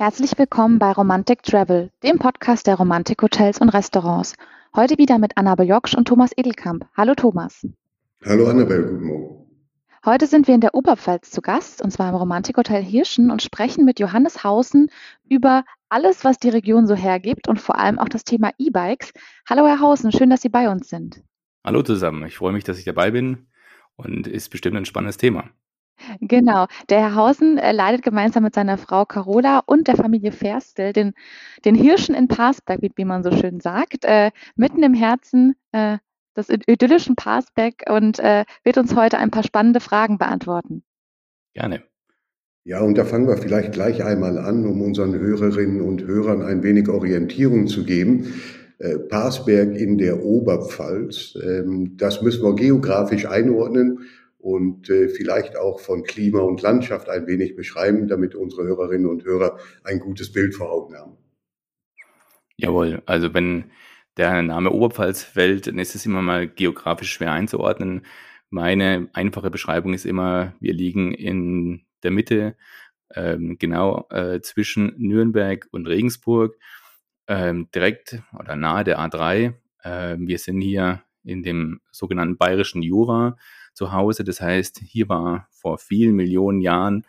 Herzlich 0.00 0.38
willkommen 0.38 0.78
bei 0.78 0.92
Romantic 0.92 1.42
Travel, 1.42 1.90
dem 2.02 2.18
Podcast 2.18 2.66
der 2.66 2.76
Romantik-Hotels 2.76 3.58
und 3.60 3.68
Restaurants. 3.68 4.34
Heute 4.74 4.96
wieder 4.96 5.18
mit 5.18 5.36
Annabel 5.36 5.68
Joksch 5.68 5.94
und 5.94 6.08
Thomas 6.08 6.30
Edelkamp. 6.34 6.86
Hallo 6.96 7.14
Thomas. 7.14 7.66
Hallo 8.24 8.48
Annabel, 8.48 8.82
guten 8.84 9.04
Morgen. 9.04 9.46
Heute 10.06 10.26
sind 10.26 10.48
wir 10.48 10.54
in 10.54 10.62
der 10.62 10.74
Oberpfalz 10.74 11.30
zu 11.30 11.42
Gast, 11.42 11.82
und 11.82 11.90
zwar 11.90 12.08
im 12.08 12.14
Romantikhotel 12.14 12.82
Hirschen 12.82 13.30
und 13.30 13.42
sprechen 13.42 13.84
mit 13.84 14.00
Johannes 14.00 14.42
Hausen 14.42 14.88
über 15.28 15.64
alles, 15.90 16.24
was 16.24 16.38
die 16.38 16.48
Region 16.48 16.86
so 16.86 16.94
hergibt 16.94 17.46
und 17.46 17.60
vor 17.60 17.76
allem 17.78 17.98
auch 17.98 18.08
das 18.08 18.24
Thema 18.24 18.52
E-Bikes. 18.56 19.12
Hallo 19.50 19.66
Herr 19.66 19.80
Hausen, 19.80 20.12
schön, 20.12 20.30
dass 20.30 20.40
Sie 20.40 20.48
bei 20.48 20.70
uns 20.70 20.88
sind. 20.88 21.22
Hallo 21.62 21.82
zusammen, 21.82 22.24
ich 22.24 22.38
freue 22.38 22.54
mich, 22.54 22.64
dass 22.64 22.78
ich 22.78 22.86
dabei 22.86 23.10
bin 23.10 23.48
und 23.96 24.26
ist 24.26 24.48
bestimmt 24.48 24.78
ein 24.78 24.86
spannendes 24.86 25.18
Thema. 25.18 25.50
Genau. 26.20 26.66
Der 26.88 27.00
Herr 27.00 27.14
Hausen 27.14 27.58
äh, 27.58 27.72
leitet 27.72 28.02
gemeinsam 28.02 28.42
mit 28.42 28.54
seiner 28.54 28.78
Frau 28.78 29.04
Carola 29.04 29.62
und 29.66 29.88
der 29.88 29.96
Familie 29.96 30.32
Ferstel 30.32 30.92
den, 30.92 31.12
den 31.64 31.74
Hirschen 31.74 32.14
in 32.14 32.28
Parsberg, 32.28 32.82
wie, 32.82 32.92
wie 32.96 33.04
man 33.04 33.22
so 33.22 33.32
schön 33.32 33.60
sagt, 33.60 34.04
äh, 34.04 34.30
mitten 34.56 34.82
im 34.82 34.94
Herzen 34.94 35.54
äh, 35.72 35.98
des 36.36 36.48
idyllischen 36.48 37.16
Parsberg 37.16 37.74
und 37.88 38.18
äh, 38.18 38.44
wird 38.64 38.78
uns 38.78 38.94
heute 38.94 39.18
ein 39.18 39.30
paar 39.30 39.42
spannende 39.42 39.80
Fragen 39.80 40.18
beantworten. 40.18 40.82
Gerne. 41.54 41.82
Ja, 42.64 42.80
und 42.80 42.96
da 42.98 43.04
fangen 43.04 43.26
wir 43.26 43.38
vielleicht 43.38 43.72
gleich 43.72 44.04
einmal 44.04 44.38
an, 44.38 44.66
um 44.66 44.82
unseren 44.82 45.14
Hörerinnen 45.18 45.80
und 45.80 46.02
Hörern 46.04 46.42
ein 46.42 46.62
wenig 46.62 46.88
Orientierung 46.88 47.66
zu 47.66 47.84
geben. 47.84 48.34
Äh, 48.78 48.98
Parsberg 48.98 49.76
in 49.76 49.98
der 49.98 50.22
Oberpfalz, 50.22 51.36
ähm, 51.42 51.96
das 51.96 52.22
müssen 52.22 52.44
wir 52.44 52.54
geografisch 52.54 53.26
einordnen 53.26 54.00
und 54.40 54.88
äh, 54.88 55.08
vielleicht 55.08 55.56
auch 55.56 55.80
von 55.80 56.02
Klima 56.02 56.40
und 56.40 56.62
Landschaft 56.62 57.08
ein 57.08 57.26
wenig 57.26 57.56
beschreiben, 57.56 58.08
damit 58.08 58.34
unsere 58.34 58.64
Hörerinnen 58.64 59.06
und 59.06 59.24
Hörer 59.24 59.58
ein 59.84 60.00
gutes 60.00 60.32
Bild 60.32 60.54
vor 60.54 60.70
Augen 60.72 60.96
haben. 60.96 61.16
Jawohl, 62.56 63.02
also 63.06 63.32
wenn 63.34 63.70
der 64.16 64.42
Name 64.42 64.70
Oberpfalz 64.70 65.22
fällt, 65.22 65.66
dann 65.66 65.78
ist 65.78 65.94
es 65.94 66.04
immer 66.04 66.22
mal 66.22 66.48
geografisch 66.48 67.12
schwer 67.12 67.32
einzuordnen. 67.32 68.04
Meine 68.50 69.08
einfache 69.12 69.50
Beschreibung 69.50 69.94
ist 69.94 70.04
immer, 70.04 70.54
wir 70.60 70.74
liegen 70.74 71.14
in 71.14 71.86
der 72.02 72.10
Mitte, 72.10 72.56
ähm, 73.14 73.56
genau 73.58 74.06
äh, 74.10 74.40
zwischen 74.40 74.94
Nürnberg 74.98 75.68
und 75.70 75.86
Regensburg, 75.86 76.56
ähm, 77.28 77.68
direkt 77.74 78.22
oder 78.38 78.56
nahe 78.56 78.84
der 78.84 78.98
A3. 78.98 79.54
Äh, 79.82 80.16
wir 80.18 80.38
sind 80.38 80.60
hier 80.60 81.02
in 81.22 81.42
dem 81.42 81.80
sogenannten 81.90 82.36
bayerischen 82.36 82.82
Jura 82.82 83.36
zu 83.72 83.92
Hause. 83.92 84.24
Das 84.24 84.40
heißt, 84.40 84.80
hier 84.84 85.08
war 85.08 85.48
vor 85.50 85.78
vielen 85.78 86.14
Millionen 86.14 86.60
Jahren 86.60 87.06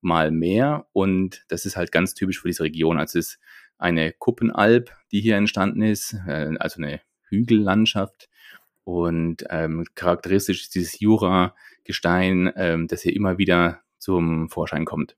mal 0.00 0.30
mehr 0.30 0.86
und 0.92 1.44
das 1.48 1.66
ist 1.66 1.76
halt 1.76 1.90
ganz 1.90 2.14
typisch 2.14 2.40
für 2.40 2.48
diese 2.48 2.64
Region. 2.64 2.98
Also 2.98 3.18
es 3.18 3.28
ist 3.28 3.38
eine 3.78 4.12
Kuppenalb, 4.12 4.90
die 5.10 5.20
hier 5.20 5.36
entstanden 5.36 5.82
ist, 5.82 6.14
äh, 6.26 6.54
also 6.58 6.82
eine 6.82 7.00
Hügellandschaft 7.28 8.28
und 8.84 9.44
ähm, 9.48 9.84
charakteristisch 9.94 10.62
ist 10.62 10.74
dieses 10.74 11.00
Jura-Gestein, 11.00 12.52
ähm, 12.56 12.86
das 12.86 13.02
hier 13.02 13.16
immer 13.16 13.38
wieder 13.38 13.80
zum 13.98 14.50
Vorschein 14.50 14.84
kommt. 14.84 15.16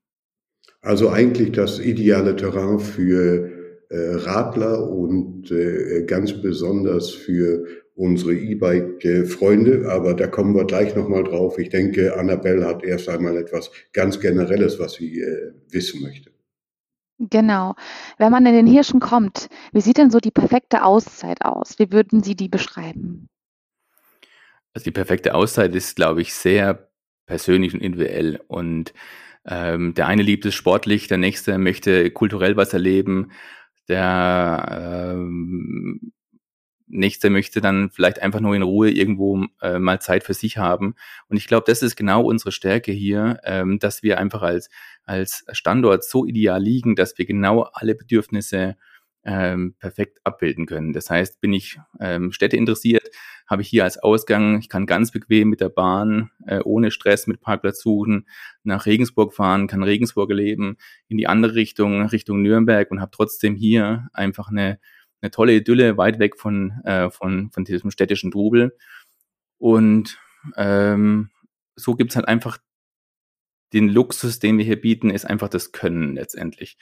Also 0.81 1.09
eigentlich 1.09 1.51
das 1.51 1.79
ideale 1.79 2.35
Terrain 2.35 2.79
für 2.79 3.51
äh, 3.89 4.15
Radler 4.15 4.89
und 4.89 5.51
äh, 5.51 6.03
ganz 6.05 6.41
besonders 6.41 7.09
für 7.09 7.65
unsere 7.97 8.35
E-Bike-Freunde, 8.35 9.89
aber 9.89 10.13
da 10.13 10.27
kommen 10.27 10.55
wir 10.55 10.65
gleich 10.65 10.95
nochmal 10.95 11.23
drauf. 11.23 11.57
Ich 11.57 11.69
denke, 11.69 12.15
Annabelle 12.15 12.65
hat 12.65 12.83
erst 12.83 13.09
einmal 13.09 13.35
etwas 13.37 13.71
ganz 13.91 14.19
Generelles, 14.19 14.79
was 14.79 14.93
sie 14.93 15.19
äh, 15.19 15.51
wissen 15.69 16.03
möchte. 16.03 16.31
Genau. 17.19 17.73
Wenn 18.19 18.31
man 18.31 18.45
in 18.45 18.53
den 18.53 18.67
Hirschen 18.67 18.99
kommt, 18.99 19.49
wie 19.73 19.81
sieht 19.81 19.97
denn 19.97 20.11
so 20.11 20.19
die 20.19 20.31
perfekte 20.31 20.83
Auszeit 20.83 21.43
aus? 21.43 21.79
Wie 21.79 21.91
würden 21.91 22.21
Sie 22.21 22.35
die 22.35 22.47
beschreiben? 22.47 23.27
Also 24.75 24.83
die 24.83 24.91
perfekte 24.91 25.33
Auszeit 25.33 25.73
ist, 25.73 25.95
glaube 25.95 26.21
ich, 26.21 26.35
sehr 26.35 26.91
persönlich 27.25 27.73
und 27.73 27.81
individuell. 27.81 28.39
Und 28.47 28.93
ähm, 29.45 29.95
der 29.95 30.05
eine 30.05 30.21
liebt 30.21 30.45
es 30.45 30.53
sportlich, 30.53 31.07
der 31.07 31.17
nächste 31.17 31.57
möchte 31.57 32.11
kulturell 32.11 32.55
was 32.55 32.73
erleben, 32.73 33.31
der 33.87 35.15
ähm, 35.15 36.13
Nächste 36.87 37.29
möchte 37.29 37.59
dann 37.61 37.89
vielleicht 37.89 38.21
einfach 38.21 38.39
nur 38.39 38.55
in 38.55 38.61
Ruhe 38.61 38.89
irgendwo 38.89 39.45
äh, 39.61 39.77
mal 39.77 39.99
Zeit 39.99 40.23
für 40.23 40.33
sich 40.33 40.57
haben. 40.57 40.95
Und 41.27 41.37
ich 41.37 41.47
glaube, 41.47 41.65
das 41.67 41.81
ist 41.81 41.95
genau 41.95 42.23
unsere 42.23 42.51
Stärke 42.51 42.91
hier, 42.91 43.39
ähm, 43.43 43.77
dass 43.79 44.03
wir 44.03 44.17
einfach 44.17 44.41
als, 44.41 44.69
als 45.03 45.45
Standort 45.51 46.03
so 46.03 46.25
ideal 46.25 46.61
liegen, 46.61 46.95
dass 46.95 47.17
wir 47.17 47.25
genau 47.25 47.63
alle 47.73 47.93
Bedürfnisse 47.95 48.77
ähm, 49.27 49.75
perfekt 49.77 50.19
abbilden 50.23 50.65
können. 50.65 50.93
Das 50.93 51.09
heißt, 51.09 51.41
bin 51.41 51.51
ich 51.51 51.77
ähm, 51.99 52.31
Städte 52.31 52.55
interessiert, 52.55 53.09
habe 53.45 53.61
ich 53.61 53.67
hier 53.67 53.83
als 53.83 53.97
Ausgang, 53.97 54.59
ich 54.59 54.69
kann 54.69 54.85
ganz 54.85 55.11
bequem 55.11 55.49
mit 55.49 55.59
der 55.59 55.69
Bahn, 55.69 56.31
äh, 56.45 56.59
ohne 56.63 56.91
Stress 56.91 57.27
mit 57.27 57.41
Parkplatz 57.41 57.81
suchen, 57.81 58.25
nach 58.63 58.85
Regensburg 58.85 59.33
fahren, 59.33 59.67
kann 59.67 59.83
Regensburg 59.83 60.29
erleben, 60.29 60.77
in 61.09 61.17
die 61.17 61.27
andere 61.27 61.55
Richtung, 61.55 62.03
Richtung 62.03 62.41
Nürnberg 62.41 62.89
und 62.89 63.01
habe 63.01 63.11
trotzdem 63.11 63.55
hier 63.55 64.07
einfach 64.13 64.49
eine 64.49 64.79
eine 65.21 65.31
tolle 65.31 65.53
Idylle, 65.53 65.97
weit 65.97 66.19
weg 66.19 66.37
von, 66.37 66.81
äh, 66.83 67.09
von, 67.09 67.51
von 67.51 67.65
diesem 67.65 67.91
städtischen 67.91 68.31
Trubel. 68.31 68.77
Und 69.57 70.19
ähm, 70.55 71.31
so 71.75 71.95
gibt's 71.95 72.15
halt 72.15 72.27
einfach 72.27 72.57
den 73.73 73.89
Luxus, 73.89 74.39
den 74.39 74.57
wir 74.57 74.65
hier 74.65 74.79
bieten, 74.79 75.09
ist 75.09 75.25
einfach 75.25 75.49
das 75.49 75.71
Können 75.71 76.15
letztendlich. 76.15 76.77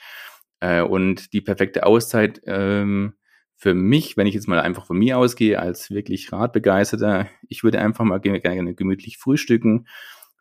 Äh, 0.60 0.82
und 0.82 1.32
die 1.32 1.40
perfekte 1.40 1.84
Auszeit 1.84 2.40
ähm, 2.46 3.14
für 3.56 3.74
mich, 3.74 4.16
wenn 4.16 4.26
ich 4.26 4.34
jetzt 4.34 4.48
mal 4.48 4.60
einfach 4.60 4.86
von 4.86 4.98
mir 4.98 5.18
ausgehe, 5.18 5.58
als 5.58 5.90
wirklich 5.90 6.30
Radbegeisterter, 6.30 7.28
ich 7.48 7.64
würde 7.64 7.80
einfach 7.80 8.04
mal 8.04 8.20
gerne 8.20 8.74
gemütlich 8.74 9.18
frühstücken, 9.18 9.86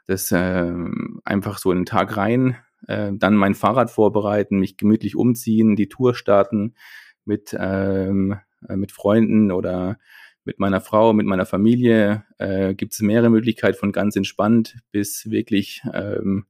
das 0.05 0.31
äh, 0.31 0.73
einfach 1.23 1.57
so 1.57 1.71
in 1.71 1.79
den 1.79 1.85
Tag 1.85 2.17
rein, 2.17 2.57
äh, 2.87 3.11
dann 3.13 3.35
mein 3.35 3.55
Fahrrad 3.55 3.89
vorbereiten, 3.89 4.59
mich 4.59 4.77
gemütlich 4.77 5.15
umziehen, 5.15 5.75
die 5.75 5.89
Tour 5.89 6.13
starten, 6.13 6.75
mit, 7.25 7.55
ähm, 7.59 8.37
äh, 8.67 8.75
mit 8.75 8.91
Freunden 8.91 9.51
oder 9.51 9.97
mit 10.43 10.59
meiner 10.59 10.79
Frau, 10.79 11.13
mit 11.13 11.25
meiner 11.25 11.45
Familie 11.45 12.23
äh, 12.37 12.75
gibt 12.75 12.93
es 12.93 13.01
mehrere 13.01 13.29
Möglichkeiten 13.29 13.77
von 13.77 13.91
ganz 13.91 14.15
entspannt 14.15 14.77
bis 14.91 15.29
wirklich 15.29 15.81
ähm, 15.91 16.45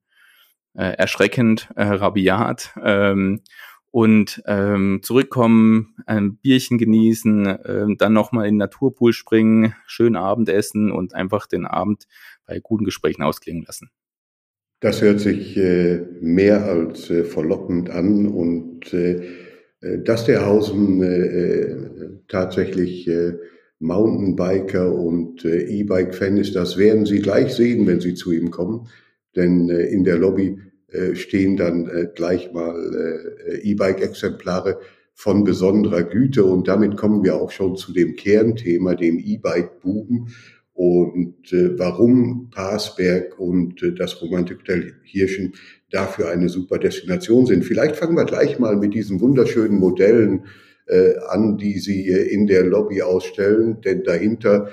äh, 0.74 0.98
erschreckend, 0.98 1.70
äh, 1.76 1.84
rabiat. 1.84 2.74
Ähm, 2.84 3.42
und 3.92 4.44
ähm, 4.46 5.00
zurückkommen, 5.04 5.96
ein 6.06 6.36
Bierchen 6.36 6.78
genießen, 6.78 7.46
äh, 7.46 7.86
dann 7.98 8.12
nochmal 8.12 8.46
in 8.46 8.56
den 8.56 8.60
Naturpool 8.60 9.14
springen, 9.14 9.74
schön 9.86 10.18
Abendessen 10.18 10.92
und 10.92 11.16
einfach 11.16 11.48
den 11.48 11.66
Abend 11.66 12.06
bei 12.46 12.60
guten 12.60 12.84
Gesprächen 12.84 13.24
ausklingen 13.24 13.64
lassen. 13.64 13.90
Das 14.82 15.02
hört 15.02 15.22
sich 15.22 15.56
äh, 15.56 16.02
mehr 16.20 16.66
als 16.66 17.10
äh, 17.10 17.24
verlockend 17.24 17.90
an 17.90 18.28
und 18.28 18.94
äh, 18.94 19.24
dass 20.04 20.26
der 20.26 20.46
Hausen 20.46 21.02
äh, 21.02 21.18
äh, 21.18 21.76
tatsächlich 22.28 23.08
äh, 23.08 23.34
Mountainbiker 23.80 24.94
und 24.94 25.46
äh, 25.46 25.64
E-Bike-Fan 25.64 26.38
ist, 26.38 26.56
das 26.56 26.78
werden 26.78 27.06
Sie 27.06 27.20
gleich 27.20 27.54
sehen, 27.54 27.86
wenn 27.86 28.00
Sie 28.00 28.14
zu 28.14 28.32
ihm 28.32 28.52
kommen. 28.52 28.88
Denn 29.36 29.70
äh, 29.70 29.84
in 29.84 30.04
der 30.04 30.18
Lobby 30.18 30.60
äh, 30.88 31.16
stehen 31.16 31.58
dann 31.58 31.88
äh, 31.88 32.08
gleich 32.14 32.52
mal 32.54 32.76
äh, 33.48 33.58
E-Bike-Exemplare 33.60 34.80
von 35.14 35.44
besonderer 35.44 36.04
Güte. 36.04 36.46
Und 36.46 36.68
damit 36.68 36.98
kommen 36.98 37.24
wir 37.24 37.36
auch 37.36 37.52
schon 37.52 37.76
zu 37.76 37.94
dem 37.94 38.16
Kernthema, 38.16 38.96
dem 38.96 39.20
E-Bike-Buben 39.20 40.30
und 40.76 41.54
äh, 41.54 41.80
warum 41.80 42.50
Parsberg 42.52 43.40
und 43.40 43.82
äh, 43.82 43.94
das 43.94 44.22
Romantikhotel 44.22 44.96
Hirschen 45.04 45.54
dafür 45.90 46.30
eine 46.30 46.50
super 46.50 46.78
Destination 46.78 47.46
sind. 47.46 47.64
Vielleicht 47.64 47.96
fangen 47.96 48.18
wir 48.18 48.26
gleich 48.26 48.60
mal 48.60 48.76
mit 48.76 48.94
diesen 48.94 49.22
wunderschönen 49.22 49.80
Modellen 49.80 50.46
äh, 50.88 51.14
an, 51.30 51.58
die 51.58 51.80
Sie 51.80 52.10
in 52.10 52.46
der 52.46 52.66
Lobby 52.66 53.02
ausstellen, 53.02 53.80
denn 53.82 54.04
dahinter 54.04 54.70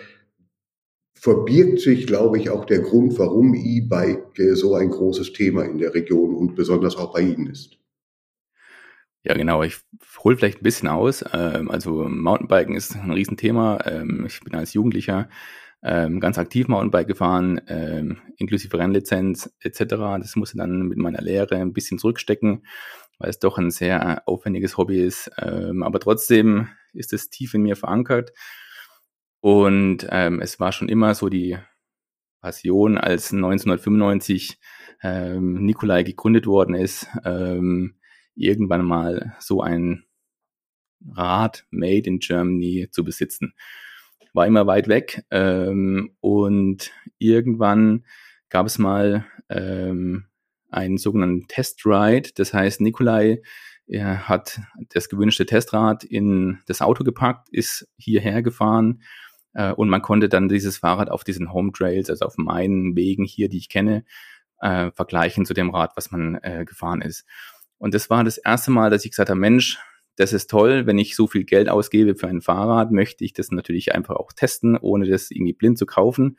verbirgt 1.14 1.78
sich, 1.78 2.08
glaube 2.08 2.36
ich, 2.36 2.50
auch 2.50 2.64
der 2.64 2.80
Grund, 2.80 3.16
warum 3.16 3.54
E-Bike 3.54 4.36
äh, 4.40 4.54
so 4.56 4.74
ein 4.74 4.90
großes 4.90 5.32
Thema 5.32 5.62
in 5.62 5.78
der 5.78 5.94
Region 5.94 6.34
und 6.34 6.56
besonders 6.56 6.96
auch 6.96 7.12
bei 7.12 7.20
Ihnen 7.20 7.46
ist. 7.46 7.78
Ja, 9.22 9.34
genau. 9.34 9.62
Ich 9.62 9.76
hole 10.24 10.36
vielleicht 10.36 10.58
ein 10.58 10.64
bisschen 10.64 10.88
aus. 10.88 11.24
Ähm, 11.32 11.70
also 11.70 12.08
Mountainbiken 12.08 12.74
ist 12.74 12.96
ein 12.96 13.12
Riesenthema. 13.12 13.78
Ähm, 13.86 14.24
ich 14.26 14.40
bin 14.40 14.56
als 14.56 14.74
Jugendlicher 14.74 15.28
ähm, 15.82 16.20
ganz 16.20 16.38
aktiv 16.38 16.68
Mountainbike 16.68 17.08
gefahren, 17.08 17.60
ähm, 17.66 18.18
inklusive 18.36 18.78
Rennlizenz 18.78 19.52
etc. 19.60 19.84
Das 20.20 20.36
musste 20.36 20.56
dann 20.56 20.82
mit 20.82 20.98
meiner 20.98 21.20
Lehre 21.20 21.56
ein 21.56 21.72
bisschen 21.72 21.98
zurückstecken, 21.98 22.64
weil 23.18 23.30
es 23.30 23.38
doch 23.38 23.58
ein 23.58 23.70
sehr 23.70 24.22
aufwendiges 24.26 24.76
Hobby 24.76 25.00
ist. 25.00 25.30
Ähm, 25.38 25.82
aber 25.82 25.98
trotzdem 25.98 26.68
ist 26.92 27.12
es 27.12 27.30
tief 27.30 27.54
in 27.54 27.62
mir 27.62 27.76
verankert. 27.76 28.32
Und 29.40 30.06
ähm, 30.10 30.40
es 30.40 30.60
war 30.60 30.70
schon 30.70 30.88
immer 30.88 31.14
so 31.14 31.28
die 31.28 31.58
Passion, 32.40 32.96
als 32.98 33.32
1995 33.32 34.58
ähm, 35.02 35.64
Nikolai 35.64 36.04
gegründet 36.04 36.46
worden 36.46 36.74
ist, 36.74 37.08
ähm, 37.24 37.96
irgendwann 38.34 38.84
mal 38.84 39.34
so 39.40 39.62
ein 39.62 40.04
Rad 41.14 41.66
made 41.70 42.08
in 42.08 42.20
Germany 42.20 42.88
zu 42.90 43.04
besitzen. 43.04 43.54
War 44.32 44.46
immer 44.46 44.66
weit 44.66 44.88
weg 44.88 45.24
ähm, 45.30 46.16
und 46.20 46.90
irgendwann 47.18 48.04
gab 48.48 48.66
es 48.66 48.78
mal 48.78 49.26
ähm, 49.48 50.26
einen 50.70 50.96
sogenannten 50.96 51.46
Testride. 51.48 52.30
Das 52.34 52.54
heißt, 52.54 52.80
Nikolai 52.80 53.42
er 53.86 54.28
hat 54.28 54.60
das 54.90 55.08
gewünschte 55.08 55.44
Testrad 55.44 56.04
in 56.04 56.60
das 56.66 56.80
Auto 56.80 57.04
gepackt, 57.04 57.48
ist 57.50 57.88
hierher 57.98 58.42
gefahren 58.42 59.02
äh, 59.54 59.72
und 59.72 59.88
man 59.88 60.02
konnte 60.02 60.28
dann 60.28 60.48
dieses 60.48 60.78
Fahrrad 60.78 61.10
auf 61.10 61.24
diesen 61.24 61.52
Home 61.52 61.72
Trails, 61.72 62.08
also 62.08 62.24
auf 62.24 62.36
meinen 62.38 62.96
Wegen 62.96 63.24
hier, 63.24 63.48
die 63.48 63.58
ich 63.58 63.68
kenne, 63.68 64.04
äh, 64.60 64.90
vergleichen 64.92 65.44
zu 65.44 65.54
dem 65.54 65.70
Rad, 65.70 65.92
was 65.96 66.10
man 66.10 66.36
äh, 66.36 66.64
gefahren 66.64 67.02
ist. 67.02 67.26
Und 67.78 67.94
das 67.94 68.08
war 68.08 68.22
das 68.24 68.38
erste 68.38 68.70
Mal, 68.70 68.90
dass 68.90 69.04
ich 69.04 69.10
gesagt 69.10 69.30
habe, 69.30 69.40
Mensch, 69.40 69.78
das 70.16 70.32
ist 70.32 70.50
toll, 70.50 70.86
wenn 70.86 70.98
ich 70.98 71.16
so 71.16 71.26
viel 71.26 71.44
Geld 71.44 71.68
ausgebe 71.68 72.14
für 72.14 72.28
ein 72.28 72.42
Fahrrad, 72.42 72.90
möchte 72.90 73.24
ich 73.24 73.32
das 73.32 73.50
natürlich 73.50 73.94
einfach 73.94 74.16
auch 74.16 74.32
testen, 74.32 74.76
ohne 74.76 75.06
das 75.06 75.30
irgendwie 75.30 75.54
blind 75.54 75.78
zu 75.78 75.86
kaufen. 75.86 76.38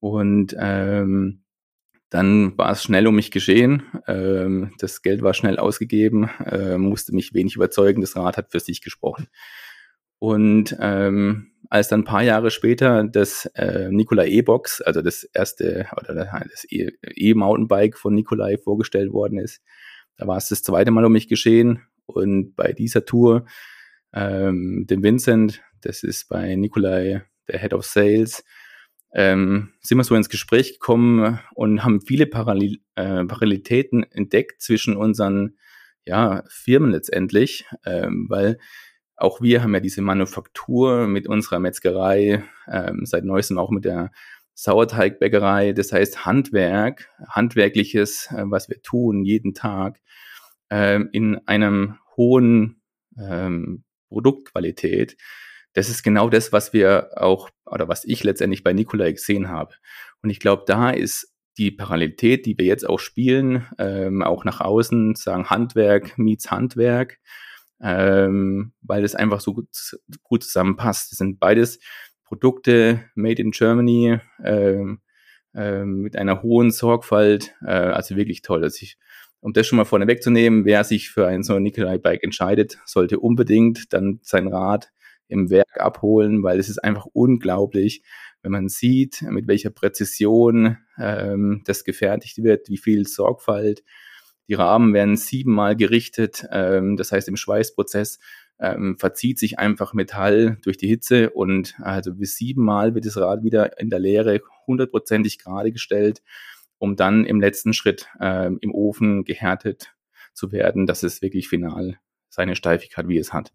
Und 0.00 0.56
ähm, 0.58 1.42
dann 2.10 2.56
war 2.56 2.72
es 2.72 2.82
schnell 2.82 3.06
um 3.06 3.14
mich 3.14 3.30
geschehen. 3.30 3.82
Ähm, 4.06 4.72
das 4.78 5.02
Geld 5.02 5.22
war 5.22 5.34
schnell 5.34 5.58
ausgegeben, 5.58 6.30
äh, 6.44 6.78
musste 6.78 7.14
mich 7.14 7.34
wenig 7.34 7.56
überzeugen. 7.56 8.00
Das 8.00 8.16
Rad 8.16 8.36
hat 8.36 8.50
für 8.50 8.60
sich 8.60 8.80
gesprochen. 8.80 9.28
Und 10.18 10.76
ähm, 10.80 11.52
als 11.70 11.88
dann 11.88 12.00
ein 12.00 12.04
paar 12.04 12.22
Jahre 12.22 12.50
später 12.50 13.04
das 13.04 13.46
äh, 13.54 13.88
Nikola 13.90 14.24
E-Box, 14.24 14.80
also 14.80 15.02
das 15.02 15.22
erste 15.22 15.86
oder 16.00 16.14
das 16.14 16.64
e-, 16.70 16.92
E-Mountainbike 17.14 17.96
von 17.96 18.14
Nikolai 18.14 18.56
vorgestellt 18.56 19.12
worden 19.12 19.38
ist, 19.38 19.62
da 20.16 20.26
war 20.26 20.38
es 20.38 20.48
das 20.48 20.62
zweite 20.62 20.90
Mal 20.90 21.04
um 21.04 21.12
mich 21.12 21.28
geschehen. 21.28 21.82
Und 22.08 22.56
bei 22.56 22.72
dieser 22.72 23.04
Tour, 23.04 23.46
ähm, 24.12 24.86
dem 24.88 25.02
Vincent, 25.02 25.62
das 25.82 26.02
ist 26.02 26.28
bei 26.28 26.56
Nikolai 26.56 27.22
der 27.48 27.60
Head 27.60 27.74
of 27.74 27.84
Sales, 27.84 28.44
ähm, 29.12 29.72
sind 29.80 29.98
wir 29.98 30.04
so 30.04 30.14
ins 30.14 30.28
Gespräch 30.28 30.74
gekommen 30.74 31.38
und 31.54 31.84
haben 31.84 32.00
viele 32.00 32.26
Parallel, 32.26 32.78
äh, 32.94 33.24
Parallelitäten 33.24 34.02
entdeckt 34.10 34.60
zwischen 34.60 34.96
unseren 34.96 35.56
ja, 36.04 36.44
Firmen 36.48 36.90
letztendlich, 36.90 37.66
ähm, 37.84 38.26
weil 38.28 38.58
auch 39.16 39.40
wir 39.40 39.62
haben 39.62 39.74
ja 39.74 39.80
diese 39.80 40.00
Manufaktur 40.00 41.06
mit 41.06 41.26
unserer 41.26 41.58
Metzgerei, 41.58 42.44
ähm, 42.70 43.04
seit 43.04 43.24
neuestem 43.24 43.58
auch 43.58 43.70
mit 43.70 43.84
der 43.84 44.10
Sauerteigbäckerei, 44.54 45.72
das 45.72 45.92
heißt 45.92 46.24
Handwerk, 46.24 47.10
handwerkliches, 47.28 48.28
äh, 48.32 48.44
was 48.46 48.68
wir 48.68 48.80
tun 48.82 49.24
jeden 49.24 49.54
Tag, 49.54 50.00
äh, 50.70 51.00
in 51.12 51.46
einem 51.46 51.98
hohen 52.16 52.82
ähm, 53.18 53.84
Produktqualität 54.08 55.16
das 55.78 55.88
ist 55.88 56.02
genau 56.02 56.28
das, 56.28 56.52
was 56.52 56.72
wir 56.72 57.10
auch 57.16 57.50
oder 57.64 57.88
was 57.88 58.04
ich 58.04 58.24
letztendlich 58.24 58.64
bei 58.64 58.72
Nikolai 58.72 59.12
gesehen 59.12 59.48
habe. 59.48 59.74
Und 60.22 60.30
ich 60.30 60.40
glaube, 60.40 60.64
da 60.66 60.90
ist 60.90 61.32
die 61.56 61.70
Parallelität, 61.70 62.46
die 62.46 62.58
wir 62.58 62.66
jetzt 62.66 62.88
auch 62.88 62.98
spielen, 62.98 63.66
ähm, 63.78 64.22
auch 64.22 64.44
nach 64.44 64.60
außen, 64.60 65.14
sagen 65.14 65.50
Handwerk 65.50 66.18
meets 66.18 66.50
Handwerk, 66.50 67.18
ähm, 67.80 68.72
weil 68.80 69.04
es 69.04 69.14
einfach 69.14 69.40
so 69.40 69.54
gut, 69.54 69.68
gut 70.22 70.42
zusammenpasst. 70.42 71.12
Das 71.12 71.18
sind 71.18 71.38
beides 71.38 71.78
Produkte 72.24 73.04
made 73.14 73.40
in 73.40 73.52
Germany 73.52 74.18
ähm, 74.42 75.00
ähm, 75.54 76.02
mit 76.02 76.16
einer 76.16 76.42
hohen 76.42 76.70
Sorgfalt, 76.70 77.54
äh, 77.62 77.70
also 77.70 78.16
wirklich 78.16 78.42
toll. 78.42 78.62
Also 78.64 78.78
ich, 78.82 78.98
um 79.40 79.52
das 79.52 79.66
schon 79.66 79.76
mal 79.76 79.84
vorne 79.84 80.06
wegzunehmen, 80.06 80.64
wer 80.64 80.84
sich 80.84 81.10
für 81.10 81.26
ein 81.26 81.42
so 81.42 81.58
Nikolai-Bike 81.58 82.24
entscheidet, 82.24 82.78
sollte 82.86 83.20
unbedingt 83.20 83.92
dann 83.92 84.20
sein 84.22 84.48
Rad 84.48 84.90
im 85.28 85.50
Werk 85.50 85.80
abholen, 85.80 86.42
weil 86.42 86.58
es 86.58 86.68
ist 86.68 86.78
einfach 86.78 87.06
unglaublich, 87.12 88.02
wenn 88.42 88.52
man 88.52 88.68
sieht, 88.68 89.22
mit 89.22 89.46
welcher 89.46 89.70
Präzision 89.70 90.78
ähm, 90.98 91.62
das 91.66 91.84
gefertigt 91.84 92.42
wird, 92.42 92.68
wie 92.68 92.78
viel 92.78 93.06
Sorgfalt. 93.06 93.84
Die 94.48 94.54
Rahmen 94.54 94.94
werden 94.94 95.16
siebenmal 95.16 95.76
gerichtet, 95.76 96.46
ähm, 96.50 96.96
das 96.96 97.12
heißt 97.12 97.28
im 97.28 97.36
Schweißprozess 97.36 98.18
ähm, 98.60 98.96
verzieht 98.98 99.38
sich 99.38 99.58
einfach 99.58 99.92
Metall 99.92 100.58
durch 100.62 100.76
die 100.76 100.88
Hitze 100.88 101.30
und 101.30 101.74
also 101.80 102.14
bis 102.14 102.36
siebenmal 102.36 102.94
wird 102.94 103.06
das 103.06 103.16
Rad 103.16 103.42
wieder 103.42 103.78
in 103.78 103.90
der 103.90 104.00
Leere 104.00 104.40
hundertprozentig 104.66 105.38
gerade 105.38 105.70
gestellt, 105.70 106.22
um 106.78 106.96
dann 106.96 107.24
im 107.24 107.40
letzten 107.40 107.72
Schritt 107.72 108.08
ähm, 108.20 108.58
im 108.60 108.72
Ofen 108.74 109.24
gehärtet 109.24 109.94
zu 110.32 110.52
werden, 110.52 110.86
dass 110.86 111.02
es 111.02 111.22
wirklich 111.22 111.48
final 111.48 111.98
seine 112.28 112.56
Steifigkeit, 112.56 113.08
wie 113.08 113.18
es 113.18 113.32
hat. 113.32 113.52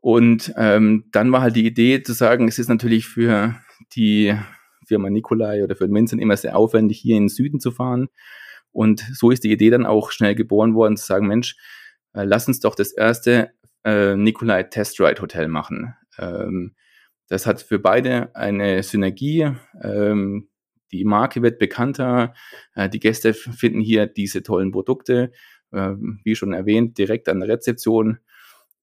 Und 0.00 0.52
ähm, 0.56 1.06
dann 1.10 1.32
war 1.32 1.40
halt 1.40 1.56
die 1.56 1.66
Idee 1.66 2.02
zu 2.02 2.12
sagen, 2.12 2.46
es 2.48 2.58
ist 2.58 2.68
natürlich 2.68 3.06
für 3.06 3.56
die 3.94 4.36
Firma 4.86 5.10
Nikolai 5.10 5.64
oder 5.64 5.76
für 5.76 5.86
den 5.86 5.94
Vincent 5.94 6.22
immer 6.22 6.36
sehr 6.36 6.56
aufwendig, 6.56 7.00
hier 7.00 7.16
in 7.16 7.24
den 7.24 7.28
Süden 7.28 7.60
zu 7.60 7.70
fahren. 7.70 8.08
Und 8.72 9.00
so 9.12 9.30
ist 9.30 9.44
die 9.44 9.52
Idee 9.52 9.70
dann 9.70 9.86
auch 9.86 10.10
schnell 10.10 10.34
geboren 10.34 10.74
worden, 10.74 10.96
zu 10.96 11.06
sagen, 11.06 11.26
Mensch, 11.26 11.56
äh, 12.14 12.24
lass 12.24 12.48
uns 12.48 12.60
doch 12.60 12.74
das 12.74 12.92
erste 12.92 13.50
äh, 13.84 14.14
Nikolai 14.14 14.64
Test 14.64 15.00
Ride 15.00 15.20
Hotel 15.20 15.48
machen. 15.48 15.94
Ähm, 16.18 16.74
das 17.28 17.46
hat 17.46 17.60
für 17.60 17.78
beide 17.78 18.34
eine 18.34 18.82
Synergie. 18.82 19.50
Ähm, 19.82 20.48
die 20.92 21.04
Marke 21.04 21.42
wird 21.42 21.58
bekannter, 21.58 22.34
äh, 22.74 22.88
die 22.88 23.00
Gäste 23.00 23.34
finden 23.34 23.80
hier 23.80 24.06
diese 24.06 24.42
tollen 24.42 24.72
Produkte, 24.72 25.32
äh, 25.72 25.92
wie 26.24 26.34
schon 26.34 26.52
erwähnt, 26.52 26.98
direkt 26.98 27.28
an 27.28 27.40
der 27.40 27.48
Rezeption 27.48 28.18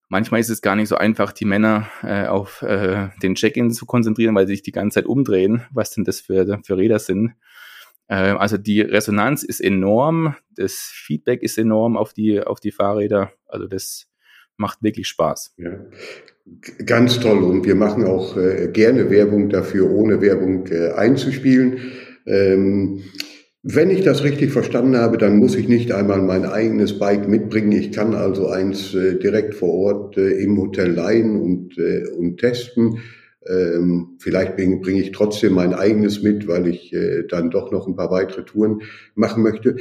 Manchmal 0.08 0.40
ist 0.40 0.50
es 0.50 0.62
gar 0.62 0.76
nicht 0.76 0.88
so 0.88 0.98
einfach, 0.98 1.32
die 1.32 1.46
Männer 1.46 1.90
äh, 2.04 2.28
auf 2.28 2.62
äh, 2.62 3.10
den 3.24 3.36
Check-in 3.36 3.72
zu 3.72 3.86
konzentrieren, 3.86 4.36
weil 4.36 4.46
sie 4.46 4.54
sich 4.54 4.62
die 4.62 4.72
ganze 4.72 4.96
Zeit 4.96 5.08
umdrehen, 5.08 5.66
was 5.72 5.92
denn 5.92 6.04
das 6.04 6.22
für, 6.22 6.60
für 6.64 6.78
Räder 6.78 7.00
sind. 7.00 7.34
Äh, 8.08 8.16
also 8.16 8.58
die 8.58 8.82
Resonanz 8.82 9.42
ist 9.42 9.62
enorm, 9.62 10.36
das 10.56 10.74
Feedback 10.74 11.42
ist 11.42 11.58
enorm 11.58 11.98
auf 11.98 12.14
die, 12.14 12.40
auf 12.42 12.60
die 12.60 12.72
Fahrräder. 12.72 13.32
Also 13.48 13.68
das 13.68 14.08
macht 14.58 14.84
wirklich 14.84 15.08
Spaß. 15.08 15.54
Ja. 15.58 15.80
Ganz 16.86 17.20
toll 17.20 17.44
und 17.44 17.66
wir 17.66 17.76
machen 17.76 18.04
auch 18.04 18.38
äh, 18.38 18.70
gerne 18.72 19.10
Werbung 19.10 19.50
dafür, 19.50 19.90
ohne 19.90 20.22
Werbung 20.22 20.68
äh, 20.68 20.92
einzuspielen. 20.92 21.80
Ähm, 22.28 23.02
wenn 23.68 23.90
ich 23.90 24.04
das 24.04 24.24
richtig 24.24 24.52
verstanden 24.52 24.96
habe, 24.96 25.18
dann 25.18 25.38
muss 25.38 25.56
ich 25.56 25.68
nicht 25.68 25.92
einmal 25.92 26.22
mein 26.22 26.46
eigenes 26.46 27.00
Bike 27.00 27.28
mitbringen. 27.28 27.72
Ich 27.72 27.92
kann 27.92 28.14
also 28.14 28.48
eins 28.48 28.94
äh, 28.94 29.18
direkt 29.18 29.56
vor 29.56 29.74
Ort 29.74 30.18
äh, 30.18 30.34
im 30.44 30.56
Hotel 30.62 30.92
leihen 30.92 31.42
und, 31.42 31.76
äh, 31.80 32.06
und 32.16 32.38
testen. 32.38 33.00
Ähm, 33.48 34.18
vielleicht 34.20 34.56
bringe 34.56 34.78
bring 34.78 34.98
ich 34.98 35.12
trotzdem 35.14 35.54
mein 35.54 35.74
eigenes 35.74 36.22
mit, 36.22 36.48
weil 36.48 36.68
ich 36.68 36.94
äh, 36.94 37.24
dann 37.28 37.50
doch 37.50 37.72
noch 37.72 37.88
ein 37.88 37.96
paar 37.96 38.12
weitere 38.12 38.46
Touren 38.46 38.84
machen 39.16 39.42
möchte. 39.42 39.78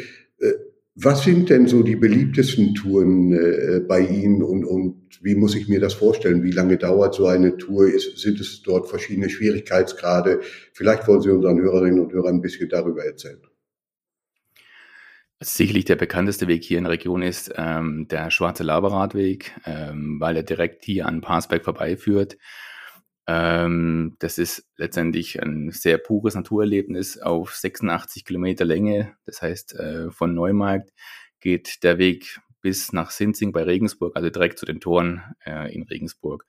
Was 0.97 1.25
sind 1.25 1.51
denn 1.51 1.67
so 1.67 1.83
die 1.83 1.97
beliebtesten 1.97 2.75
Touren 2.75 3.33
äh, 3.33 3.81
bei 3.81 4.01
Ihnen 4.01 4.45
und, 4.45 4.65
und 4.65 5.19
wie 5.23 5.35
muss 5.35 5.57
ich 5.57 5.67
mir 5.67 5.81
das 5.81 5.93
vorstellen? 5.95 6.45
Wie 6.45 6.53
lange 6.53 6.77
dauert 6.77 7.15
so 7.15 7.27
eine 7.27 7.57
Tour? 7.57 7.89
Ist, 7.89 8.19
sind 8.19 8.39
es 8.39 8.63
dort 8.63 8.89
verschiedene 8.89 9.29
Schwierigkeitsgrade? 9.29 10.41
Vielleicht 10.73 11.09
wollen 11.09 11.21
Sie 11.21 11.31
unseren 11.31 11.61
Hörerinnen 11.61 11.99
und 11.99 12.13
Hörern 12.13 12.37
ein 12.37 12.43
bisschen 12.43 12.69
darüber 12.69 13.05
erzählen. 13.05 13.43
Sicherlich 15.41 15.85
der 15.85 15.97
bekannteste 15.97 16.47
Weg 16.47 16.63
hier 16.63 16.79
in 16.79 16.85
der 16.85 16.93
Region 16.93 17.23
ist 17.23 17.53
ähm, 17.57 18.07
der 18.09 18.31
Schwarze 18.31 18.63
Laberradweg, 18.63 19.53
ähm, 19.67 20.19
weil 20.21 20.37
er 20.37 20.43
direkt 20.45 20.85
hier 20.85 21.07
an 21.07 21.21
Parsberg 21.21 21.65
vorbeiführt. 21.65 22.39
Ähm, 23.27 24.17
das 24.19 24.39
ist 24.39 24.67
letztendlich 24.77 25.43
ein 25.43 25.71
sehr 25.71 25.99
pures 25.99 26.35
Naturerlebnis 26.35 27.19
auf 27.19 27.55
86 27.55 28.25
Kilometer 28.25 28.65
Länge. 28.65 29.17
Das 29.25 29.41
heißt, 29.41 29.75
äh, 29.75 30.11
von 30.11 30.35
Neumarkt 30.35 30.93
geht 31.41 31.83
der 31.85 31.99
Weg 31.99 32.41
bis 32.61 32.93
nach 32.93 33.11
Sinzing 33.11 33.53
bei 33.53 33.63
Regensburg, 33.63 34.17
also 34.17 34.31
direkt 34.31 34.59
zu 34.59 34.67
den 34.67 34.81
Toren 34.81 35.23
äh, 35.45 35.75
in 35.75 35.83
Regensburg. 35.85 36.47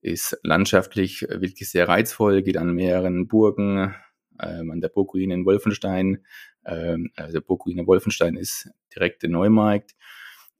Ist 0.00 0.38
landschaftlich 0.42 1.22
wirklich 1.22 1.70
sehr 1.70 1.88
reizvoll, 1.88 2.42
geht 2.42 2.58
an 2.58 2.74
mehreren 2.74 3.26
Burgen, 3.26 3.94
ähm, 4.40 4.70
an 4.70 4.80
der 4.80 4.88
Burgruine 4.88 5.34
in 5.34 5.46
Wolfenstein. 5.46 6.24
Ähm, 6.64 7.10
also 7.16 7.32
der 7.32 7.40
Burgruine 7.40 7.86
Wolfenstein 7.86 8.36
ist 8.36 8.70
direkt 8.94 9.24
in 9.24 9.32
Neumarkt, 9.32 9.96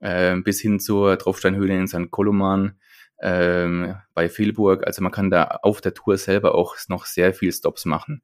ähm, 0.01 0.45
bis 0.45 0.61
hin 0.61 0.81
zur 0.81 1.19
Tropfsteinhöhle 1.19 1.77
in 1.77 1.89
St. 1.89 2.11
Koloman 2.11 2.79
ähm, 3.21 3.97
bei 4.15 4.29
Vilburg. 4.29 4.87
Also 4.87 5.03
man 5.03 5.13
kann 5.13 5.31
da 5.31 5.45
auf 5.63 5.81
der 5.81 5.95
Tour 5.95 6.19
selber 6.19 6.55
auch 6.55 6.77
noch 6.89 7.07
sehr 7.07 7.35
viel 7.35 7.53
Stops 7.53 7.85
machen. 7.85 8.23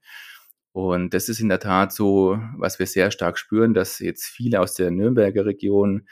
Und 0.73 1.13
das 1.13 1.29
ist 1.29 1.41
in 1.41 1.49
der 1.49 1.61
Tat 1.61 1.93
so, 1.93 2.39
was 2.57 2.79
wir 2.79 2.87
sehr 2.87 3.11
stark 3.11 3.39
spüren, 3.39 3.75
dass 3.75 3.99
jetzt 3.99 4.25
viele 4.25 4.61
aus 4.61 4.75
der 4.75 4.91
Nürnberger 4.91 5.45
Region 5.45 6.07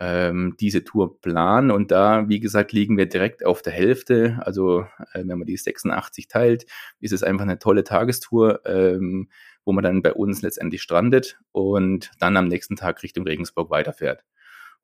ähm, 0.00 0.56
diese 0.58 0.82
Tour 0.82 1.20
planen. 1.20 1.70
Und 1.70 1.90
da, 1.92 2.28
wie 2.28 2.40
gesagt, 2.40 2.72
liegen 2.72 2.96
wir 2.96 3.06
direkt 3.06 3.44
auf 3.44 3.62
der 3.62 3.72
Hälfte. 3.72 4.40
Also 4.40 4.80
äh, 5.12 5.22
wenn 5.24 5.38
man 5.38 5.46
die 5.46 5.56
86 5.56 6.26
teilt, 6.26 6.66
ist 6.98 7.12
es 7.12 7.22
einfach 7.22 7.44
eine 7.44 7.58
tolle 7.58 7.84
Tagestour, 7.84 8.62
ähm, 8.66 9.28
wo 9.64 9.72
man 9.72 9.84
dann 9.84 10.02
bei 10.02 10.12
uns 10.12 10.42
letztendlich 10.42 10.82
strandet 10.82 11.38
und 11.52 12.10
dann 12.18 12.36
am 12.36 12.48
nächsten 12.48 12.76
Tag 12.76 13.02
Richtung 13.02 13.26
Regensburg 13.26 13.70
weiterfährt. 13.70 14.24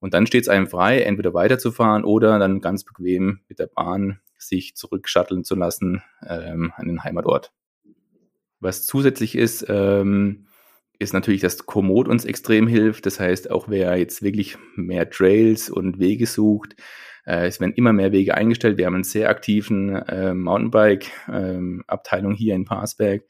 Und 0.01 0.15
dann 0.15 0.27
steht 0.27 0.43
es 0.43 0.49
einem 0.49 0.67
frei, 0.67 1.01
entweder 1.01 1.35
weiterzufahren 1.35 2.05
oder 2.05 2.39
dann 2.39 2.61
ganz 2.61 2.85
bequem 2.85 3.41
mit 3.49 3.59
der 3.59 3.67
Bahn 3.67 4.21
sich 4.39 4.77
zurückschatteln 4.77 5.45
zu 5.45 5.55
lassen 5.55 6.03
ähm, 6.29 6.73
an 6.77 6.87
den 6.87 7.03
Heimatort. 7.03 7.53
Was 8.61 8.87
zusätzlich 8.87 9.37
ist, 9.37 9.67
ähm, 9.69 10.47
ist 10.99 11.13
natürlich, 11.13 11.41
dass 11.41 11.67
Komoot 11.67 12.09
uns 12.09 12.25
extrem 12.25 12.67
hilft. 12.67 13.07
Das 13.07 13.21
heißt, 13.21 13.51
auch 13.51 13.69
wer 13.69 13.97
jetzt 13.97 14.23
wirklich 14.23 14.57
mehr 14.75 15.11
Trails 15.11 15.71
und 15.71 15.99
Wege 15.99 16.27
sucht, 16.27 16.77
äh, 17.27 17.47
es 17.47 17.61
werden 17.61 17.75
immer 17.75 17.93
mehr 17.93 18.13
Wege 18.13 18.35
eingestellt. 18.35 18.79
Wir 18.79 18.87
haben 18.87 18.95
einen 18.95 19.05
sehr 19.05 19.29
aktiven 19.29 19.95
äh, 19.95 20.33
Mountainbike-Abteilung 20.33 22.33
ähm, 22.33 22.37
hier 22.37 22.55
in 22.55 22.65
Parsberg, 22.65 23.25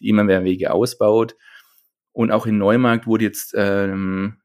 die 0.00 0.08
immer 0.08 0.24
mehr 0.24 0.44
Wege 0.44 0.72
ausbaut. 0.72 1.36
Und 2.12 2.30
auch 2.30 2.46
in 2.46 2.56
Neumarkt 2.58 3.06
wurde 3.06 3.24
jetzt 3.24 3.54
ähm, 3.56 4.39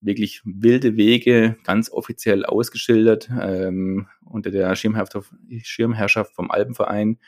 wirklich 0.00 0.42
wilde 0.44 0.96
Wege 0.96 1.56
ganz 1.64 1.90
offiziell 1.90 2.44
ausgeschildert 2.44 3.30
ähm, 3.40 4.08
unter 4.24 4.50
der 4.50 4.74
Schirmherrschaft 4.74 6.34
vom 6.34 6.50
Alpenverein 6.50 7.18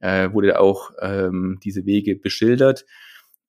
äh, 0.00 0.32
wurde 0.32 0.60
auch 0.60 0.92
ähm, 1.00 1.58
diese 1.62 1.86
Wege 1.86 2.16
beschildert. 2.16 2.84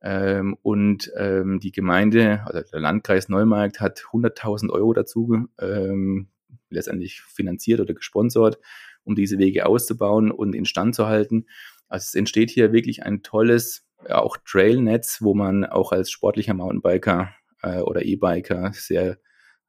Ähm, 0.01 0.55
und 0.61 1.11
ähm, 1.17 1.59
die 1.59 1.71
Gemeinde, 1.71 2.41
also 2.45 2.61
der 2.71 2.79
Landkreis 2.79 3.27
Neumarkt, 3.27 3.81
hat 3.81 3.99
100.000 4.11 4.69
Euro 4.69 4.93
dazu 4.93 5.47
ähm, 5.59 6.27
letztendlich 6.69 7.21
finanziert 7.21 7.81
oder 7.81 7.93
gesponsert, 7.93 8.59
um 9.03 9.15
diese 9.15 9.37
Wege 9.39 9.65
auszubauen 9.65 10.31
und 10.31 10.55
instand 10.55 10.95
zu 10.95 11.07
halten. 11.07 11.47
Also 11.89 12.05
es 12.05 12.15
entsteht 12.15 12.49
hier 12.49 12.71
wirklich 12.71 13.03
ein 13.03 13.23
tolles, 13.23 13.85
auch 14.07 14.37
Trailnetz, 14.37 15.21
wo 15.21 15.33
man 15.33 15.65
auch 15.65 15.91
als 15.91 16.11
sportlicher 16.11 16.53
Mountainbiker 16.53 17.33
äh, 17.61 17.79
oder 17.79 18.03
E-Biker 18.03 18.71
sehr 18.73 19.17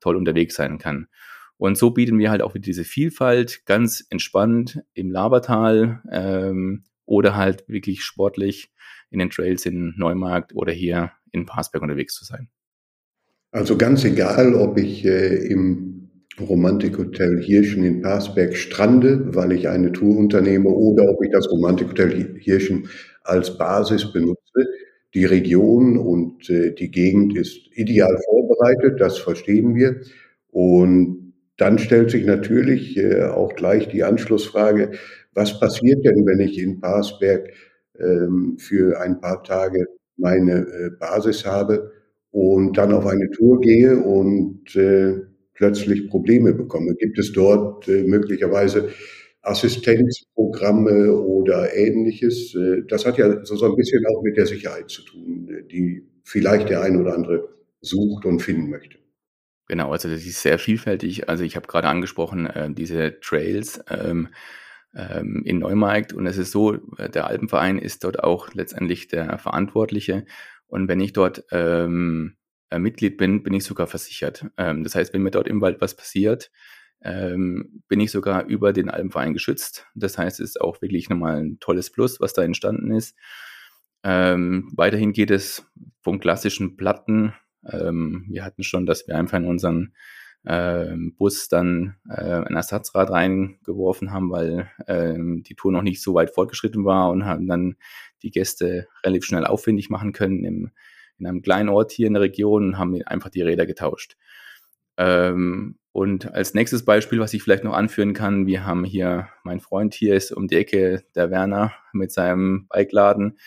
toll 0.00 0.16
unterwegs 0.16 0.54
sein 0.54 0.78
kann. 0.78 1.08
Und 1.56 1.76
so 1.76 1.90
bieten 1.90 2.18
wir 2.18 2.30
halt 2.30 2.40
auch 2.40 2.54
wieder 2.54 2.64
diese 2.64 2.84
Vielfalt 2.84 3.66
ganz 3.66 4.06
entspannt 4.08 4.82
im 4.94 5.10
Labertal 5.10 6.02
ähm, 6.10 6.84
oder 7.04 7.36
halt 7.36 7.68
wirklich 7.68 8.02
sportlich 8.02 8.72
in 9.10 9.18
den 9.18 9.30
Trails 9.30 9.66
in 9.66 9.94
Neumarkt 9.96 10.54
oder 10.54 10.72
hier 10.72 11.12
in 11.32 11.44
Parsberg 11.44 11.82
unterwegs 11.82 12.14
zu 12.14 12.24
sein. 12.24 12.48
Also 13.52 13.76
ganz 13.76 14.04
egal, 14.04 14.54
ob 14.54 14.78
ich 14.78 15.04
äh, 15.04 15.36
im 15.48 15.90
Romantikhotel 16.40 17.42
Hirschen 17.42 17.84
in 17.84 18.00
Parsberg 18.00 18.56
strande, 18.56 19.34
weil 19.34 19.52
ich 19.52 19.68
eine 19.68 19.92
Tour 19.92 20.16
unternehme, 20.16 20.68
oder 20.68 21.10
ob 21.10 21.22
ich 21.22 21.30
das 21.30 21.50
Romantikhotel 21.50 22.38
Hirschen 22.38 22.88
als 23.24 23.58
Basis 23.58 24.12
benutze. 24.12 24.66
Die 25.14 25.24
Region 25.24 25.98
und 25.98 26.48
äh, 26.50 26.72
die 26.72 26.90
Gegend 26.90 27.36
ist 27.36 27.58
ideal 27.76 28.16
vorbereitet, 28.24 29.00
das 29.00 29.18
verstehen 29.18 29.74
wir. 29.74 30.00
Und 30.50 31.34
dann 31.56 31.78
stellt 31.78 32.10
sich 32.10 32.24
natürlich 32.24 32.96
äh, 32.96 33.24
auch 33.24 33.54
gleich 33.54 33.88
die 33.88 34.04
Anschlussfrage, 34.04 34.92
was 35.34 35.60
passiert 35.60 36.04
denn, 36.04 36.26
wenn 36.26 36.40
ich 36.40 36.58
in 36.58 36.80
Parsberg 36.80 37.50
ähm, 37.98 38.56
für 38.58 39.00
ein 39.00 39.20
paar 39.20 39.42
Tage 39.42 39.86
meine 40.16 40.60
äh, 40.60 40.90
Basis 40.98 41.44
habe 41.44 41.92
und 42.30 42.78
dann 42.78 42.92
auf 42.92 43.06
eine 43.06 43.30
Tour 43.30 43.60
gehe 43.60 43.96
und 43.98 44.74
äh, 44.76 45.20
plötzlich 45.54 46.08
Probleme 46.08 46.54
bekomme? 46.54 46.94
Gibt 46.94 47.18
es 47.18 47.32
dort 47.32 47.88
äh, 47.88 48.04
möglicherweise 48.04 48.90
Assistenzprogramme 49.42 51.12
oder 51.12 51.74
ähnliches? 51.74 52.54
Äh, 52.54 52.82
das 52.88 53.06
hat 53.06 53.18
ja 53.18 53.44
so, 53.44 53.64
ein 53.64 53.76
bisschen 53.76 54.04
auch 54.06 54.22
mit 54.22 54.36
der 54.36 54.46
Sicherheit 54.46 54.90
zu 54.90 55.02
tun, 55.02 55.48
die 55.70 56.06
vielleicht 56.24 56.68
der 56.68 56.82
ein 56.82 57.00
oder 57.00 57.14
andere 57.14 57.48
sucht 57.80 58.24
und 58.26 58.40
finden 58.40 58.70
möchte. 58.70 58.98
Genau, 59.68 59.92
also 59.92 60.08
das 60.08 60.26
ist 60.26 60.42
sehr 60.42 60.58
vielfältig. 60.58 61.28
Also 61.28 61.44
ich 61.44 61.54
habe 61.54 61.68
gerade 61.68 61.88
angesprochen, 61.88 62.46
äh, 62.46 62.72
diese 62.72 63.20
Trails 63.20 63.80
ähm, 63.88 64.28
ähm, 64.96 65.42
in 65.44 65.60
Neumarkt 65.60 66.12
und 66.12 66.26
es 66.26 66.38
ist 66.38 66.50
so, 66.50 66.74
äh, 66.98 67.08
der 67.08 67.28
Alpenverein 67.28 67.78
ist 67.78 68.02
dort 68.02 68.22
auch 68.22 68.52
letztendlich 68.52 69.06
der 69.06 69.38
Verantwortliche 69.38 70.26
und 70.66 70.88
wenn 70.88 70.98
ich 70.98 71.12
dort 71.12 71.44
ähm, 71.52 72.34
äh, 72.70 72.80
Mitglied 72.80 73.16
bin, 73.16 73.44
bin 73.44 73.54
ich 73.54 73.62
sogar 73.62 73.86
versichert. 73.86 74.46
Das 74.56 74.94
heißt, 74.94 75.14
wenn 75.14 75.22
mir 75.22 75.30
dort 75.30 75.46
im 75.46 75.60
Wald 75.60 75.80
was 75.80 75.94
passiert, 75.94 76.50
ähm, 77.02 77.82
bin 77.88 78.00
ich 78.00 78.10
sogar 78.10 78.44
über 78.46 78.72
den 78.72 78.90
Alpenverein 78.90 79.32
geschützt. 79.32 79.86
Das 79.94 80.18
heißt, 80.18 80.40
es 80.40 80.50
ist 80.50 80.60
auch 80.60 80.82
wirklich 80.82 81.08
nochmal 81.08 81.36
ein 81.38 81.58
tolles 81.60 81.90
Plus, 81.90 82.20
was 82.20 82.32
da 82.32 82.42
entstanden 82.42 82.92
ist. 82.92 83.16
Ähm, 84.02 84.70
weiterhin 84.74 85.12
geht 85.12 85.30
es 85.30 85.66
vom 86.02 86.20
klassischen 86.20 86.76
Platten 86.76 87.34
ähm, 87.68 88.26
wir 88.28 88.44
hatten 88.44 88.62
schon, 88.62 88.86
dass 88.86 89.06
wir 89.06 89.16
einfach 89.16 89.38
in 89.38 89.46
unseren 89.46 89.92
äh, 90.44 90.94
Bus 91.18 91.48
dann 91.48 91.96
äh, 92.08 92.14
ein 92.14 92.56
Ersatzrad 92.56 93.10
reingeworfen 93.10 94.12
haben, 94.12 94.30
weil 94.30 94.70
ähm, 94.86 95.42
die 95.42 95.54
Tour 95.54 95.72
noch 95.72 95.82
nicht 95.82 96.02
so 96.02 96.14
weit 96.14 96.30
fortgeschritten 96.30 96.84
war 96.84 97.10
und 97.10 97.26
haben 97.26 97.46
dann 97.46 97.76
die 98.22 98.30
Gäste 98.30 98.88
relativ 99.04 99.26
schnell 99.26 99.44
aufwendig 99.44 99.90
machen 99.90 100.12
können 100.12 100.44
im, 100.44 100.70
in 101.18 101.26
einem 101.26 101.42
kleinen 101.42 101.68
Ort 101.68 101.92
hier 101.92 102.06
in 102.06 102.14
der 102.14 102.22
Region 102.22 102.68
und 102.68 102.78
haben 102.78 103.02
einfach 103.04 103.28
die 103.28 103.42
Räder 103.42 103.66
getauscht. 103.66 104.16
Ähm, 104.96 105.76
und 105.92 106.32
als 106.32 106.54
nächstes 106.54 106.84
Beispiel, 106.84 107.20
was 107.20 107.34
ich 107.34 107.42
vielleicht 107.42 107.64
noch 107.64 107.74
anführen 107.74 108.14
kann, 108.14 108.46
wir 108.46 108.64
haben 108.64 108.84
hier, 108.84 109.28
mein 109.44 109.60
Freund 109.60 109.94
hier 109.94 110.14
ist 110.14 110.32
um 110.32 110.48
die 110.48 110.56
Ecke, 110.56 111.04
der 111.14 111.30
Werner 111.30 111.72
mit 111.92 112.12
seinem 112.12 112.68
Bikeladen 112.68 113.38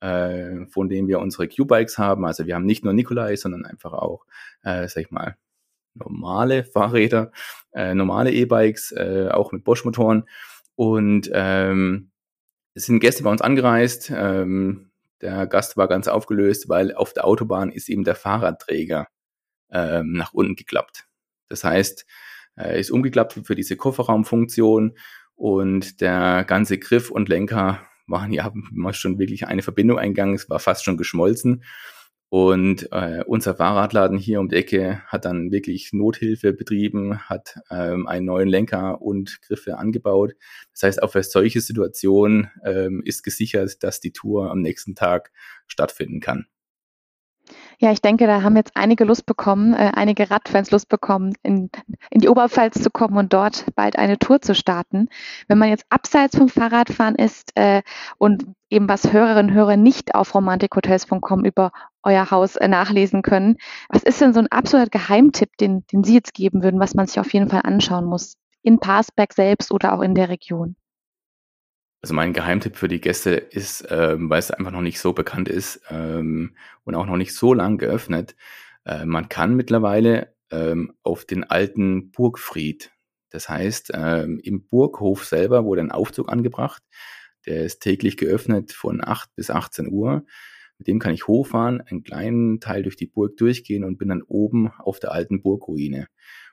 äh, 0.00 0.66
von 0.66 0.88
denen 0.88 1.08
wir 1.08 1.20
unsere 1.20 1.48
Q-Bikes 1.48 1.98
haben. 1.98 2.24
Also 2.24 2.46
wir 2.46 2.54
haben 2.54 2.66
nicht 2.66 2.84
nur 2.84 2.92
Nikolai, 2.92 3.36
sondern 3.36 3.64
einfach 3.64 3.92
auch, 3.92 4.24
äh, 4.62 4.88
sag 4.88 5.02
ich 5.02 5.10
mal, 5.10 5.36
normale 5.94 6.64
Fahrräder, 6.64 7.32
äh, 7.72 7.94
normale 7.94 8.32
E-Bikes, 8.32 8.92
äh, 8.92 9.28
auch 9.30 9.52
mit 9.52 9.64
Bosch-Motoren. 9.64 10.28
Und 10.76 11.30
ähm, 11.32 12.10
es 12.74 12.86
sind 12.86 13.00
Gäste 13.00 13.24
bei 13.24 13.30
uns 13.30 13.42
angereist. 13.42 14.12
Ähm, 14.14 14.90
der 15.20 15.48
Gast 15.48 15.76
war 15.76 15.88
ganz 15.88 16.06
aufgelöst, 16.06 16.68
weil 16.68 16.94
auf 16.94 17.12
der 17.12 17.24
Autobahn 17.24 17.72
ist 17.72 17.88
eben 17.88 18.04
der 18.04 18.14
Fahrradträger 18.14 19.08
ähm, 19.70 20.12
nach 20.12 20.32
unten 20.32 20.54
geklappt. 20.54 21.07
Das 21.48 21.64
heißt, 21.64 22.06
er 22.56 22.76
ist 22.76 22.90
umgeklappt 22.90 23.40
für 23.44 23.54
diese 23.54 23.76
Kofferraumfunktion 23.76 24.98
und 25.34 26.00
der 26.00 26.44
ganze 26.44 26.78
Griff 26.78 27.10
und 27.10 27.28
Lenker 27.28 27.86
waren 28.08 28.32
ja 28.32 28.50
mal 28.72 28.94
schon 28.94 29.18
wirklich 29.18 29.46
eine 29.46 29.62
Verbindung 29.62 29.98
eingegangen, 29.98 30.34
es 30.34 30.50
war 30.50 30.58
fast 30.58 30.84
schon 30.84 30.96
geschmolzen. 30.96 31.62
Und 32.30 32.92
äh, 32.92 33.24
unser 33.26 33.54
Fahrradladen 33.54 34.18
hier 34.18 34.40
um 34.40 34.48
die 34.48 34.56
Ecke 34.56 35.02
hat 35.06 35.24
dann 35.24 35.50
wirklich 35.50 35.94
Nothilfe 35.94 36.52
betrieben, 36.52 37.20
hat 37.20 37.54
ähm, 37.70 38.06
einen 38.06 38.26
neuen 38.26 38.48
Lenker 38.48 39.00
und 39.00 39.40
Griffe 39.40 39.78
angebaut. 39.78 40.34
Das 40.74 40.82
heißt, 40.82 41.02
auch 41.02 41.12
für 41.12 41.22
solche 41.22 41.62
Situationen 41.62 42.50
ähm, 42.66 43.02
ist 43.02 43.22
gesichert, 43.22 43.82
dass 43.82 44.00
die 44.00 44.12
Tour 44.12 44.50
am 44.50 44.60
nächsten 44.60 44.94
Tag 44.94 45.32
stattfinden 45.68 46.20
kann. 46.20 46.46
Ja, 47.80 47.92
ich 47.92 48.02
denke, 48.02 48.26
da 48.26 48.42
haben 48.42 48.56
jetzt 48.56 48.72
einige 48.74 49.04
Lust 49.04 49.24
bekommen, 49.24 49.72
äh, 49.72 49.92
einige 49.94 50.28
Radfans 50.32 50.72
Lust 50.72 50.88
bekommen, 50.88 51.34
in, 51.44 51.70
in 52.10 52.20
die 52.20 52.28
Oberpfalz 52.28 52.82
zu 52.82 52.90
kommen 52.90 53.16
und 53.16 53.32
dort 53.32 53.66
bald 53.76 53.96
eine 53.96 54.18
Tour 54.18 54.40
zu 54.42 54.56
starten. 54.56 55.08
Wenn 55.46 55.58
man 55.58 55.68
jetzt 55.68 55.86
abseits 55.88 56.36
vom 56.36 56.48
Fahrradfahren 56.48 57.14
ist 57.14 57.52
äh, 57.54 57.82
und 58.18 58.46
eben 58.68 58.88
was 58.88 59.12
Hörerinnen 59.12 59.52
und 59.52 59.56
Hörer 59.56 59.76
nicht 59.76 60.16
auf 60.16 60.34
romantikhotels.com 60.34 61.44
über 61.44 61.70
euer 62.02 62.32
Haus 62.32 62.56
äh, 62.56 62.66
nachlesen 62.66 63.22
können, 63.22 63.58
was 63.88 64.02
ist 64.02 64.20
denn 64.20 64.34
so 64.34 64.40
ein 64.40 64.48
absoluter 64.48 64.90
Geheimtipp, 64.90 65.56
den, 65.58 65.86
den 65.92 66.02
Sie 66.02 66.14
jetzt 66.14 66.34
geben 66.34 66.64
würden, 66.64 66.80
was 66.80 66.94
man 66.94 67.06
sich 67.06 67.20
auf 67.20 67.32
jeden 67.32 67.48
Fall 67.48 67.62
anschauen 67.62 68.06
muss? 68.06 68.34
In 68.62 68.80
Parsberg 68.80 69.32
selbst 69.32 69.70
oder 69.70 69.92
auch 69.92 70.00
in 70.02 70.16
der 70.16 70.30
Region? 70.30 70.74
Also 72.00 72.14
mein 72.14 72.32
Geheimtipp 72.32 72.76
für 72.76 72.88
die 72.88 73.00
Gäste 73.00 73.32
ist, 73.32 73.86
ähm, 73.90 74.30
weil 74.30 74.38
es 74.38 74.50
einfach 74.50 74.70
noch 74.70 74.82
nicht 74.82 75.00
so 75.00 75.12
bekannt 75.12 75.48
ist 75.48 75.82
ähm, 75.90 76.56
und 76.84 76.94
auch 76.94 77.06
noch 77.06 77.16
nicht 77.16 77.34
so 77.34 77.52
lang 77.54 77.76
geöffnet, 77.78 78.36
äh, 78.84 79.04
man 79.04 79.28
kann 79.28 79.56
mittlerweile 79.56 80.34
ähm, 80.50 80.94
auf 81.02 81.24
den 81.24 81.44
alten 81.44 82.12
Burgfried, 82.12 82.92
das 83.30 83.48
heißt 83.48 83.92
ähm, 83.94 84.40
im 84.42 84.66
Burghof 84.66 85.24
selber 85.24 85.64
wurde 85.64 85.80
ein 85.82 85.90
Aufzug 85.90 86.30
angebracht, 86.30 86.82
der 87.46 87.64
ist 87.64 87.80
täglich 87.80 88.16
geöffnet 88.16 88.72
von 88.72 89.02
8 89.02 89.34
bis 89.34 89.50
18 89.50 89.88
Uhr. 89.90 90.24
Mit 90.78 90.86
dem 90.86 91.00
kann 91.00 91.14
ich 91.14 91.26
hochfahren, 91.26 91.80
einen 91.80 92.04
kleinen 92.04 92.60
Teil 92.60 92.82
durch 92.82 92.96
die 92.96 93.06
Burg 93.06 93.36
durchgehen 93.36 93.84
und 93.84 93.98
bin 93.98 94.08
dann 94.08 94.22
oben 94.22 94.70
auf 94.78 95.00
der 95.00 95.12
alten 95.12 95.42
Burgruine. 95.42 96.06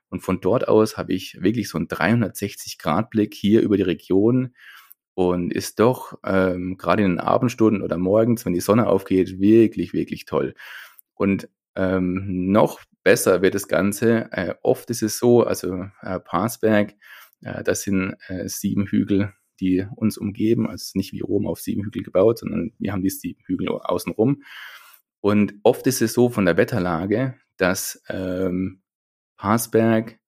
Und 0.09 0.21
von 0.21 0.41
dort 0.41 0.67
aus 0.67 0.97
habe 0.97 1.13
ich 1.13 1.41
wirklich 1.41 1.69
so 1.69 1.77
einen 1.77 1.87
360-Grad-Blick 1.87 3.33
hier 3.33 3.61
über 3.61 3.77
die 3.77 3.83
Region 3.83 4.55
und 5.15 5.51
ist 5.51 5.79
doch 5.79 6.19
ähm, 6.23 6.77
gerade 6.77 7.03
in 7.03 7.11
den 7.13 7.19
Abendstunden 7.19 7.81
oder 7.81 7.97
morgens, 7.97 8.45
wenn 8.45 8.53
die 8.53 8.59
Sonne 8.59 8.87
aufgeht, 8.87 9.39
wirklich, 9.39 9.93
wirklich 9.93 10.25
toll. 10.25 10.53
Und 11.15 11.49
ähm, 11.75 12.51
noch 12.51 12.81
besser 13.03 13.41
wird 13.41 13.55
das 13.55 13.67
Ganze. 13.67 14.29
Äh, 14.31 14.55
oft 14.61 14.89
ist 14.89 15.01
es 15.01 15.17
so, 15.17 15.43
also 15.43 15.85
äh, 16.01 16.19
Parsberg, 16.19 16.95
äh, 17.41 17.63
das 17.63 17.83
sind 17.83 18.15
äh, 18.27 18.47
sieben 18.49 18.85
Hügel, 18.87 19.33
die 19.61 19.87
uns 19.95 20.17
umgeben. 20.17 20.67
Also 20.67 20.91
nicht 20.95 21.13
wie 21.13 21.21
Rom 21.21 21.47
auf 21.47 21.61
sieben 21.61 21.83
Hügel 21.85 22.03
gebaut, 22.03 22.39
sondern 22.39 22.73
wir 22.77 22.91
haben 22.91 23.03
die 23.03 23.09
sieben 23.09 23.41
Hügel 23.45 23.69
außenrum. 23.69 24.43
Und 25.21 25.55
oft 25.63 25.87
ist 25.87 26.01
es 26.01 26.13
so 26.13 26.29
von 26.29 26.45
der 26.45 26.57
Wetterlage, 26.57 27.35
dass 27.57 28.03
ähm, 28.09 28.81
Parsberg 29.37 30.19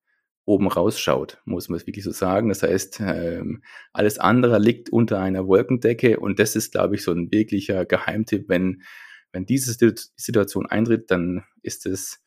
oben 0.48 0.66
rausschaut, 0.66 1.40
muss 1.44 1.68
man 1.68 1.76
es 1.76 1.86
wirklich 1.86 2.04
so 2.04 2.10
sagen. 2.10 2.48
Das 2.48 2.62
heißt, 2.62 3.00
ähm, 3.00 3.62
alles 3.92 4.18
andere 4.18 4.58
liegt 4.58 4.90
unter 4.90 5.20
einer 5.20 5.46
Wolkendecke 5.46 6.18
und 6.18 6.38
das 6.38 6.56
ist, 6.56 6.72
glaube 6.72 6.94
ich, 6.94 7.04
so 7.04 7.12
ein 7.12 7.30
wirklicher 7.30 7.84
Geheimtipp. 7.84 8.48
Wenn, 8.48 8.82
wenn 9.30 9.44
diese 9.44 9.72
Situation 10.16 10.66
eintritt, 10.66 11.10
dann 11.10 11.44
ist 11.62 11.84
es 11.84 12.24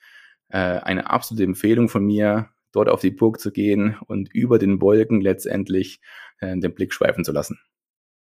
äh, 0.50 0.58
eine 0.58 1.10
absolute 1.10 1.44
Empfehlung 1.44 1.90
von 1.90 2.06
mir, 2.06 2.50
dort 2.72 2.90
auf 2.90 3.02
die 3.02 3.12
Burg 3.12 3.40
zu 3.40 3.52
gehen 3.52 3.98
und 4.06 4.32
über 4.34 4.60
den 4.60 4.82
Wolken 4.82 5.20
letztendlich 5.20 6.00
äh, 6.40 6.56
den 6.58 6.74
Blick 6.76 6.94
schweifen 6.94 7.26
zu 7.26 7.32
lassen. 7.32 7.60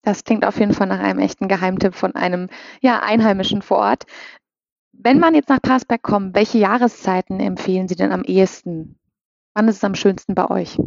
Das 0.02 0.22
klingt 0.22 0.46
auf 0.46 0.58
jeden 0.60 0.74
Fall 0.74 0.86
nach 0.86 1.00
einem 1.00 1.18
echten 1.18 1.48
Geheimtipp 1.48 1.94
von 1.94 2.14
einem 2.14 2.48
ja, 2.80 3.00
Einheimischen 3.00 3.62
vor 3.62 3.78
Ort. 3.78 4.04
Wenn 4.92 5.18
man 5.18 5.34
jetzt 5.34 5.48
nach 5.48 5.60
Passberg 5.60 6.02
kommt, 6.02 6.36
welche 6.36 6.58
Jahreszeiten 6.58 7.40
empfehlen 7.40 7.88
Sie 7.88 7.96
denn 7.96 8.12
am 8.12 8.22
ehesten? 8.22 8.98
Wann 9.58 9.66
ist 9.66 9.78
es 9.78 9.84
am 9.84 9.96
schönsten 9.96 10.36
bei 10.36 10.48
euch? 10.50 10.78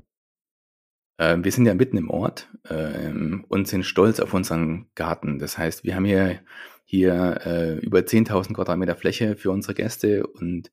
Ähm, 1.19 1.43
wir 1.43 1.51
sind 1.51 1.65
ja 1.65 1.73
mitten 1.73 1.97
im 1.97 2.09
Ort 2.09 2.47
ähm, 2.69 3.43
und 3.49 3.67
sind 3.67 3.83
stolz 3.85 4.21
auf 4.21 4.33
unseren 4.33 4.87
Garten. 4.95 5.39
Das 5.39 5.57
heißt, 5.57 5.83
wir 5.83 5.93
haben 5.93 6.05
hier, 6.05 6.39
hier 6.85 7.41
äh, 7.45 7.79
über 7.79 7.99
10.000 7.99 8.53
Quadratmeter 8.53 8.95
Fläche 8.95 9.35
für 9.35 9.51
unsere 9.51 9.73
Gäste 9.73 10.25
und 10.25 10.71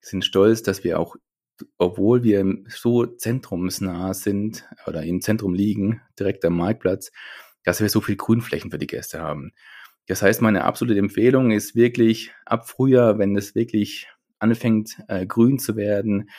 sind 0.00 0.24
stolz, 0.24 0.64
dass 0.64 0.82
wir 0.82 0.98
auch, 0.98 1.14
obwohl 1.76 2.24
wir 2.24 2.44
so 2.66 3.06
zentrumsnah 3.06 4.14
sind 4.14 4.68
oder 4.88 5.04
im 5.04 5.20
Zentrum 5.20 5.54
liegen, 5.54 6.00
direkt 6.18 6.44
am 6.44 6.56
Marktplatz, 6.56 7.12
dass 7.62 7.80
wir 7.80 7.88
so 7.88 8.00
viel 8.00 8.16
Grünflächen 8.16 8.72
für 8.72 8.78
die 8.78 8.88
Gäste 8.88 9.20
haben. 9.20 9.52
Das 10.08 10.22
heißt, 10.22 10.42
meine 10.42 10.64
absolute 10.64 10.98
Empfehlung 10.98 11.52
ist 11.52 11.76
wirklich 11.76 12.32
ab 12.46 12.68
Frühjahr, 12.68 13.20
wenn 13.20 13.36
es 13.36 13.54
wirklich 13.54 14.08
anfängt, 14.40 14.98
äh, 15.06 15.24
grün 15.24 15.58
zu 15.58 15.76
werden, 15.76 16.30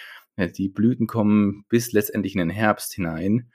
die 0.47 0.69
Blüten 0.69 1.07
kommen 1.07 1.65
bis 1.69 1.91
letztendlich 1.91 2.33
in 2.33 2.39
den 2.39 2.49
Herbst 2.49 2.93
hinein. 2.93 3.51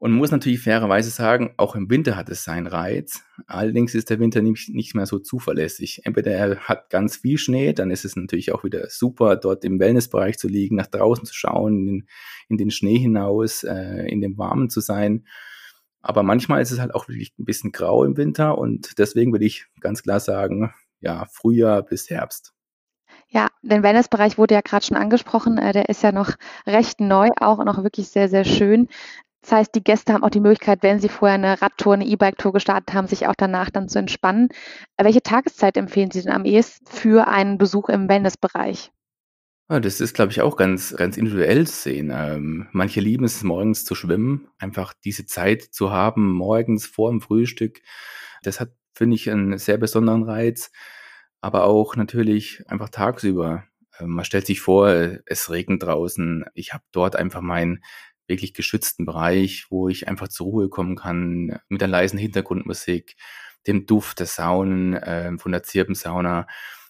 Und 0.00 0.12
muss 0.12 0.30
natürlich 0.30 0.60
fairerweise 0.60 1.10
sagen, 1.10 1.54
auch 1.56 1.74
im 1.74 1.90
Winter 1.90 2.14
hat 2.14 2.28
es 2.28 2.44
seinen 2.44 2.68
Reiz. 2.68 3.24
Allerdings 3.48 3.96
ist 3.96 4.10
der 4.10 4.20
Winter 4.20 4.42
nicht, 4.42 4.68
nicht 4.68 4.94
mehr 4.94 5.06
so 5.06 5.18
zuverlässig. 5.18 6.02
Entweder 6.04 6.30
er 6.30 6.56
hat 6.60 6.88
ganz 6.88 7.16
viel 7.16 7.36
Schnee, 7.36 7.72
dann 7.72 7.90
ist 7.90 8.04
es 8.04 8.14
natürlich 8.14 8.52
auch 8.52 8.62
wieder 8.62 8.88
super, 8.90 9.34
dort 9.34 9.64
im 9.64 9.80
Wellnessbereich 9.80 10.38
zu 10.38 10.46
liegen, 10.46 10.76
nach 10.76 10.86
draußen 10.86 11.24
zu 11.24 11.34
schauen, 11.34 11.78
in 11.78 11.86
den, 11.86 12.08
in 12.48 12.58
den 12.58 12.70
Schnee 12.70 12.96
hinaus, 12.96 13.64
äh, 13.64 14.06
in 14.06 14.20
dem 14.20 14.38
Warmen 14.38 14.70
zu 14.70 14.80
sein. 14.80 15.26
Aber 16.00 16.22
manchmal 16.22 16.62
ist 16.62 16.70
es 16.70 16.78
halt 16.78 16.94
auch 16.94 17.08
wirklich 17.08 17.34
ein 17.36 17.44
bisschen 17.44 17.72
grau 17.72 18.04
im 18.04 18.16
Winter 18.16 18.56
und 18.56 18.98
deswegen 18.98 19.32
würde 19.32 19.46
ich 19.46 19.66
ganz 19.80 20.04
klar 20.04 20.20
sagen, 20.20 20.72
ja, 21.00 21.26
Frühjahr 21.26 21.82
bis 21.82 22.08
Herbst. 22.08 22.54
Ja, 23.30 23.48
den 23.62 23.82
Wellnessbereich 23.82 24.38
wurde 24.38 24.54
ja 24.54 24.62
gerade 24.62 24.86
schon 24.86 24.96
angesprochen. 24.96 25.58
Äh, 25.58 25.72
der 25.72 25.88
ist 25.88 26.02
ja 26.02 26.12
noch 26.12 26.32
recht 26.66 27.00
neu 27.00 27.28
auch 27.38 27.58
und 27.58 27.68
auch 27.68 27.82
wirklich 27.82 28.08
sehr, 28.08 28.28
sehr 28.28 28.44
schön. 28.44 28.88
Das 29.42 29.52
heißt, 29.52 29.74
die 29.74 29.84
Gäste 29.84 30.12
haben 30.12 30.24
auch 30.24 30.30
die 30.30 30.40
Möglichkeit, 30.40 30.82
wenn 30.82 30.98
sie 30.98 31.08
vorher 31.08 31.36
eine 31.36 31.60
Radtour, 31.60 31.94
eine 31.94 32.06
E-Bike-Tour 32.06 32.52
gestartet 32.52 32.94
haben, 32.94 33.06
sich 33.06 33.26
auch 33.26 33.34
danach 33.36 33.70
dann 33.70 33.88
zu 33.88 33.98
entspannen. 33.98 34.48
Äh, 34.96 35.04
welche 35.04 35.22
Tageszeit 35.22 35.76
empfehlen 35.76 36.10
Sie 36.10 36.22
denn 36.22 36.32
am 36.32 36.44
ehesten 36.44 36.86
für 36.86 37.28
einen 37.28 37.58
Besuch 37.58 37.88
im 37.90 38.08
Wellnessbereich? 38.08 38.90
Ja, 39.70 39.80
das 39.80 40.00
ist, 40.00 40.14
glaube 40.14 40.32
ich, 40.32 40.40
auch 40.40 40.56
ganz, 40.56 40.96
ganz 40.96 41.18
individuell 41.18 41.66
zu 41.66 41.74
sehen. 41.74 42.10
Ähm, 42.10 42.68
manche 42.72 43.00
lieben 43.00 43.26
es, 43.26 43.42
morgens 43.42 43.84
zu 43.84 43.94
schwimmen, 43.94 44.48
einfach 44.58 44.94
diese 45.04 45.26
Zeit 45.26 45.62
zu 45.62 45.90
haben, 45.92 46.32
morgens 46.32 46.86
vor 46.86 47.10
dem 47.10 47.20
Frühstück. 47.20 47.82
Das 48.42 48.60
hat, 48.60 48.70
finde 48.94 49.16
ich, 49.16 49.30
einen 49.30 49.58
sehr 49.58 49.76
besonderen 49.76 50.22
Reiz 50.22 50.70
aber 51.40 51.64
auch 51.64 51.96
natürlich 51.96 52.62
einfach 52.68 52.88
tagsüber. 52.88 53.64
Ähm, 53.98 54.10
man 54.10 54.24
stellt 54.24 54.46
sich 54.46 54.60
vor, 54.60 54.88
es 55.26 55.50
regnet 55.50 55.82
draußen. 55.82 56.44
Ich 56.54 56.72
habe 56.72 56.84
dort 56.92 57.16
einfach 57.16 57.40
meinen 57.40 57.82
wirklich 58.26 58.54
geschützten 58.54 59.06
Bereich, 59.06 59.66
wo 59.70 59.88
ich 59.88 60.08
einfach 60.08 60.28
zur 60.28 60.46
Ruhe 60.46 60.68
kommen 60.68 60.96
kann, 60.96 61.58
mit 61.68 61.80
der 61.80 61.88
leisen 61.88 62.18
Hintergrundmusik, 62.18 63.16
dem 63.66 63.86
Duft 63.86 64.20
der 64.20 64.26
Saunen, 64.26 64.94
äh, 64.94 65.36
von 65.38 65.52
der 65.52 65.62
Zirbensauna. 65.62 66.46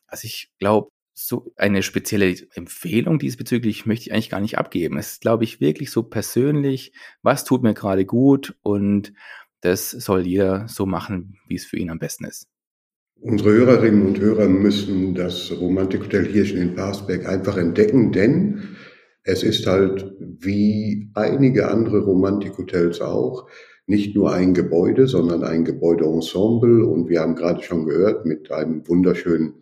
Also 0.06 0.26
ich 0.26 0.50
glaube, 0.58 0.90
so 1.14 1.52
eine 1.56 1.82
spezielle 1.82 2.36
Empfehlung 2.54 3.18
diesbezüglich 3.18 3.86
möchte 3.86 4.06
ich 4.06 4.12
eigentlich 4.12 4.30
gar 4.30 4.40
nicht 4.40 4.58
abgeben. 4.58 4.98
Es 4.98 5.12
ist, 5.12 5.20
glaube 5.20 5.44
ich, 5.44 5.60
wirklich 5.60 5.90
so 5.90 6.04
persönlich, 6.04 6.92
was 7.22 7.44
tut 7.44 7.62
mir 7.62 7.74
gerade 7.74 8.06
gut 8.06 8.56
und 8.62 9.12
das 9.60 9.90
soll 9.90 10.26
jeder 10.26 10.68
so 10.68 10.86
machen, 10.86 11.40
wie 11.48 11.56
es 11.56 11.64
für 11.66 11.76
ihn 11.76 11.90
am 11.90 11.98
besten 11.98 12.24
ist. 12.24 12.46
Unsere 13.20 13.52
Hörerinnen 13.52 14.06
und 14.06 14.20
Hörer 14.20 14.48
müssen 14.48 15.12
das 15.12 15.50
Romantikhotel 15.50 16.24
Hirschen 16.24 16.62
in 16.62 16.74
Parsberg 16.76 17.26
einfach 17.26 17.56
entdecken, 17.56 18.12
denn 18.12 18.60
es 19.24 19.42
ist 19.42 19.66
halt 19.66 20.14
wie 20.20 21.10
einige 21.14 21.68
andere 21.68 21.98
Romantikhotels 21.98 23.00
auch 23.00 23.48
nicht 23.88 24.14
nur 24.14 24.32
ein 24.32 24.54
Gebäude, 24.54 25.08
sondern 25.08 25.42
ein 25.42 25.64
Gebäudeensemble. 25.64 26.84
Und 26.84 27.08
wir 27.08 27.20
haben 27.20 27.34
gerade 27.34 27.60
schon 27.62 27.86
gehört 27.86 28.24
mit 28.24 28.52
einem 28.52 28.86
wunderschönen 28.86 29.54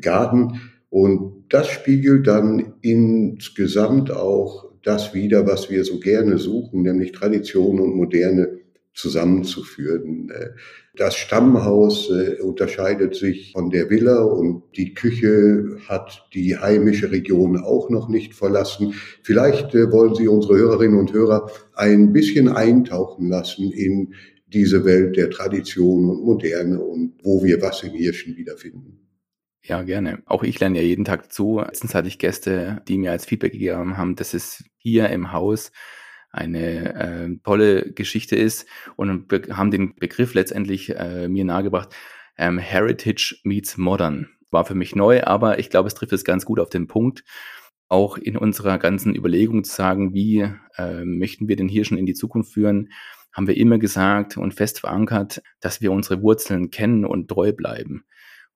Garten. 0.00 0.60
Und 0.88 1.46
das 1.48 1.68
spiegelt 1.70 2.28
dann 2.28 2.74
insgesamt 2.82 4.12
auch 4.12 4.70
das 4.84 5.12
wider, 5.12 5.44
was 5.46 5.70
wir 5.70 5.84
so 5.84 5.98
gerne 5.98 6.38
suchen, 6.38 6.82
nämlich 6.82 7.10
Tradition 7.10 7.80
und 7.80 7.96
Moderne 7.96 8.61
zusammenzuführen. 8.94 10.30
Äh, 10.30 10.50
das 10.94 11.16
Stammhaus 11.16 12.10
äh, 12.10 12.40
unterscheidet 12.42 13.14
sich 13.14 13.52
von 13.52 13.70
der 13.70 13.88
Villa 13.88 14.22
und 14.22 14.64
die 14.76 14.92
Küche 14.92 15.78
hat 15.88 16.26
die 16.34 16.56
heimische 16.56 17.10
Region 17.10 17.56
auch 17.58 17.88
noch 17.88 18.08
nicht 18.08 18.34
verlassen. 18.34 18.94
Vielleicht 19.22 19.74
äh, 19.74 19.90
wollen 19.90 20.14
Sie 20.14 20.28
unsere 20.28 20.56
Hörerinnen 20.56 20.98
und 20.98 21.12
Hörer 21.12 21.50
ein 21.74 22.12
bisschen 22.12 22.48
eintauchen 22.48 23.28
lassen 23.28 23.72
in 23.72 24.14
diese 24.46 24.84
Welt 24.84 25.16
der 25.16 25.30
Tradition 25.30 26.10
und 26.10 26.24
Moderne 26.24 26.78
und 26.78 27.14
wo 27.22 27.42
wir 27.42 27.62
was 27.62 27.82
in 27.82 27.92
Hirschen 27.92 28.36
wiederfinden. 28.36 28.98
Ja, 29.64 29.82
gerne. 29.82 30.22
Auch 30.26 30.42
ich 30.42 30.58
lerne 30.58 30.80
ja 30.80 30.84
jeden 30.84 31.04
Tag 31.04 31.32
zu. 31.32 31.60
Letztens 31.60 31.94
hatte 31.94 32.08
ich 32.08 32.18
Gäste, 32.18 32.82
die 32.88 32.98
mir 32.98 33.12
als 33.12 33.24
Feedback 33.24 33.52
gegeben 33.52 33.96
haben, 33.96 34.16
dass 34.16 34.34
es 34.34 34.64
hier 34.76 35.08
im 35.08 35.32
Haus 35.32 35.70
eine 36.32 36.94
äh, 36.94 37.36
tolle 37.44 37.92
Geschichte 37.92 38.36
ist 38.36 38.66
und 38.96 39.30
haben 39.50 39.70
den 39.70 39.94
Begriff 39.94 40.34
letztendlich 40.34 40.96
äh, 40.96 41.28
mir 41.28 41.44
nahegebracht. 41.44 41.94
Ähm, 42.38 42.58
Heritage 42.58 43.36
meets 43.44 43.76
Modern 43.76 44.28
war 44.50 44.64
für 44.64 44.74
mich 44.74 44.96
neu, 44.96 45.22
aber 45.22 45.58
ich 45.58 45.70
glaube, 45.70 45.88
es 45.88 45.94
trifft 45.94 46.12
es 46.12 46.24
ganz 46.24 46.44
gut 46.44 46.58
auf 46.58 46.70
den 46.70 46.86
Punkt. 46.86 47.24
Auch 47.88 48.16
in 48.16 48.38
unserer 48.38 48.78
ganzen 48.78 49.14
Überlegung 49.14 49.64
zu 49.64 49.74
sagen, 49.74 50.14
wie 50.14 50.48
äh, 50.78 51.04
möchten 51.04 51.48
wir 51.48 51.56
den 51.56 51.68
Hirschen 51.68 51.98
in 51.98 52.06
die 52.06 52.14
Zukunft 52.14 52.52
führen, 52.52 52.88
haben 53.32 53.46
wir 53.46 53.56
immer 53.56 53.78
gesagt 53.78 54.36
und 54.36 54.54
fest 54.54 54.80
verankert, 54.80 55.42
dass 55.60 55.80
wir 55.80 55.92
unsere 55.92 56.22
Wurzeln 56.22 56.70
kennen 56.70 57.04
und 57.04 57.28
treu 57.28 57.52
bleiben. 57.52 58.04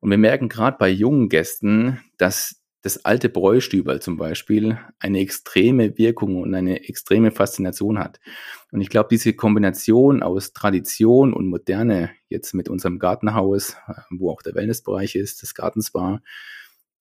Und 0.01 0.11
wir 0.11 0.19
merken 0.19 0.49
gerade 0.49 0.77
bei 0.79 0.89
jungen 0.89 1.29
Gästen, 1.29 2.01
dass 2.19 2.63
das 2.87 3.05
alte 3.05 3.29
Bräustüberl 3.29 4.01
zum 4.01 4.17
Beispiel 4.17 4.79
eine 5.01 5.19
extreme 5.19 5.99
Wirkung 5.99 6.41
und 6.41 6.55
eine 6.55 6.89
extreme 6.89 7.33
Faszination 7.33 7.99
hat. 7.99 8.21
Und 8.71 8.81
ich 8.81 8.91
glaube, 8.91 9.09
diese 9.11 9.33
Kombination 9.33 10.23
aus 10.23 10.53
Tradition 10.53 11.33
und 11.33 11.49
Moderne, 11.49 12.11
jetzt 12.29 12.55
mit 12.55 12.69
unserem 12.69 13.01
Gartenhaus, 13.01 13.75
äh, 13.89 13.95
wo 14.11 14.31
auch 14.31 14.41
der 14.41 14.55
Wellnessbereich 14.55 15.17
ist, 15.17 15.43
das 15.43 15.57
Gartenspa, 15.57 16.21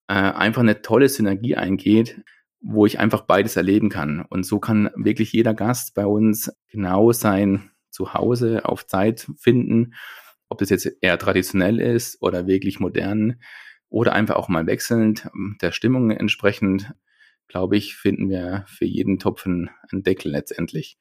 äh, 0.08 0.14
einfach 0.14 0.64
eine 0.64 0.82
tolle 0.82 1.08
Synergie 1.08 1.56
eingeht, 1.56 2.20
wo 2.62 2.88
ich 2.88 3.00
einfach 3.00 3.22
beides 3.22 3.56
erleben 3.56 3.90
kann. 3.90 4.26
Und 4.28 4.44
so 4.44 4.60
kann 4.60 4.90
wirklich 4.96 5.34
jeder 5.34 5.54
Gast 5.54 5.94
bei 5.94 6.08
uns 6.08 6.52
genau 6.72 7.12
sein 7.12 7.70
Zuhause 7.92 8.66
auf 8.66 8.88
Zeit 8.88 9.28
finden, 9.38 9.94
ob 10.50 10.58
das 10.58 10.72
jetzt 10.72 10.92
eher 11.02 11.20
traditionell 11.20 11.80
ist 11.80 12.20
oder 12.24 12.48
wirklich 12.48 12.80
modern 12.80 13.40
oder 13.96 14.12
einfach 14.12 14.36
auch 14.36 14.50
mal 14.50 14.68
wechselnd 14.68 15.30
ähm, 15.34 15.56
der 15.62 15.72
Stimmung 15.72 16.12
entsprechend, 16.12 16.94
glaube 17.48 17.78
ich, 17.78 17.96
finden 17.96 18.30
wir 18.30 18.66
für 18.68 18.84
jeden 18.84 19.20
Topf 19.20 19.46
einen 19.46 19.70
Deckel 19.94 20.34
letztendlich. 20.34 20.98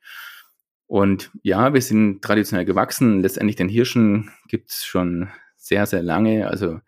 Und 0.86 1.32
ja, 1.42 1.74
wir 1.74 1.82
sind 1.82 2.22
traditionell 2.22 2.64
gewachsen. 2.64 3.20
Letztendlich 3.20 3.56
den 3.56 3.68
Hirschen 3.68 4.30
gibt 4.46 4.70
es 4.70 4.84
schon 4.84 5.28
sehr, 5.56 5.86
sehr 5.86 6.04
lange. 6.04 6.46
Also 6.46 6.78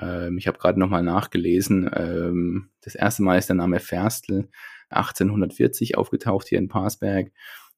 ähm, 0.00 0.38
ich 0.38 0.46
habe 0.46 0.58
gerade 0.58 0.78
nochmal 0.78 1.02
nachgelesen. 1.02 1.90
Ähm, 1.92 2.70
das 2.80 2.94
erste 2.94 3.24
Mal 3.24 3.38
ist 3.38 3.48
der 3.48 3.56
Name 3.56 3.80
Ferstl 3.80 4.48
1840 4.90 5.98
aufgetaucht 5.98 6.46
hier 6.46 6.58
in 6.58 6.68
Parsberg. 6.68 7.32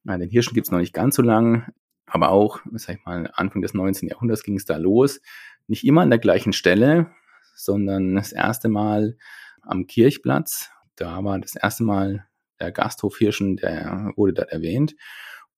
Ja, 0.04 0.18
den 0.18 0.28
Hirschen 0.28 0.52
gibt 0.52 0.66
es 0.66 0.70
noch 0.70 0.80
nicht 0.80 0.92
ganz 0.92 1.16
so 1.16 1.22
lang, 1.22 1.72
aber 2.04 2.28
auch, 2.28 2.60
sag 2.72 2.98
ich 2.98 3.04
mal, 3.06 3.30
Anfang 3.32 3.62
des 3.62 3.72
19. 3.72 4.10
Jahrhunderts 4.10 4.42
ging 4.42 4.56
es 4.56 4.66
da 4.66 4.76
los. 4.76 5.22
Nicht 5.66 5.86
immer 5.86 6.02
an 6.02 6.10
der 6.10 6.18
gleichen 6.18 6.52
Stelle, 6.52 7.10
sondern 7.54 8.14
das 8.14 8.32
erste 8.32 8.68
Mal 8.68 9.16
am 9.62 9.86
Kirchplatz. 9.86 10.70
Da 10.96 11.22
war 11.24 11.38
das 11.38 11.56
erste 11.56 11.84
Mal 11.84 12.26
der 12.60 12.72
Gasthof 12.72 13.18
Hirschen, 13.18 13.56
der 13.56 14.12
wurde 14.16 14.32
dort 14.34 14.50
erwähnt. 14.50 14.94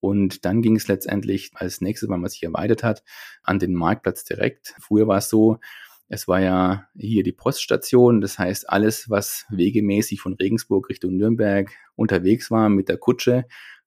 Und 0.00 0.44
dann 0.44 0.62
ging 0.62 0.76
es 0.76 0.88
letztendlich 0.88 1.50
als 1.54 1.80
nächstes, 1.80 2.08
weil 2.08 2.18
man 2.18 2.30
sich 2.30 2.42
erweitert 2.42 2.82
hat, 2.82 3.02
an 3.42 3.58
den 3.58 3.74
Marktplatz 3.74 4.24
direkt. 4.24 4.74
Früher 4.78 5.08
war 5.08 5.18
es 5.18 5.28
so, 5.28 5.58
Es 6.08 6.28
war 6.28 6.40
ja 6.40 6.86
hier 6.94 7.24
die 7.24 7.32
Poststation, 7.32 8.20
das 8.20 8.38
heißt 8.38 8.70
alles, 8.70 9.10
was 9.10 9.44
wegemäßig 9.50 10.20
von 10.20 10.34
Regensburg 10.34 10.88
Richtung 10.88 11.16
Nürnberg 11.16 11.70
unterwegs 11.96 12.50
war 12.50 12.68
mit 12.68 12.88
der 12.88 12.98
Kutsche, 12.98 13.46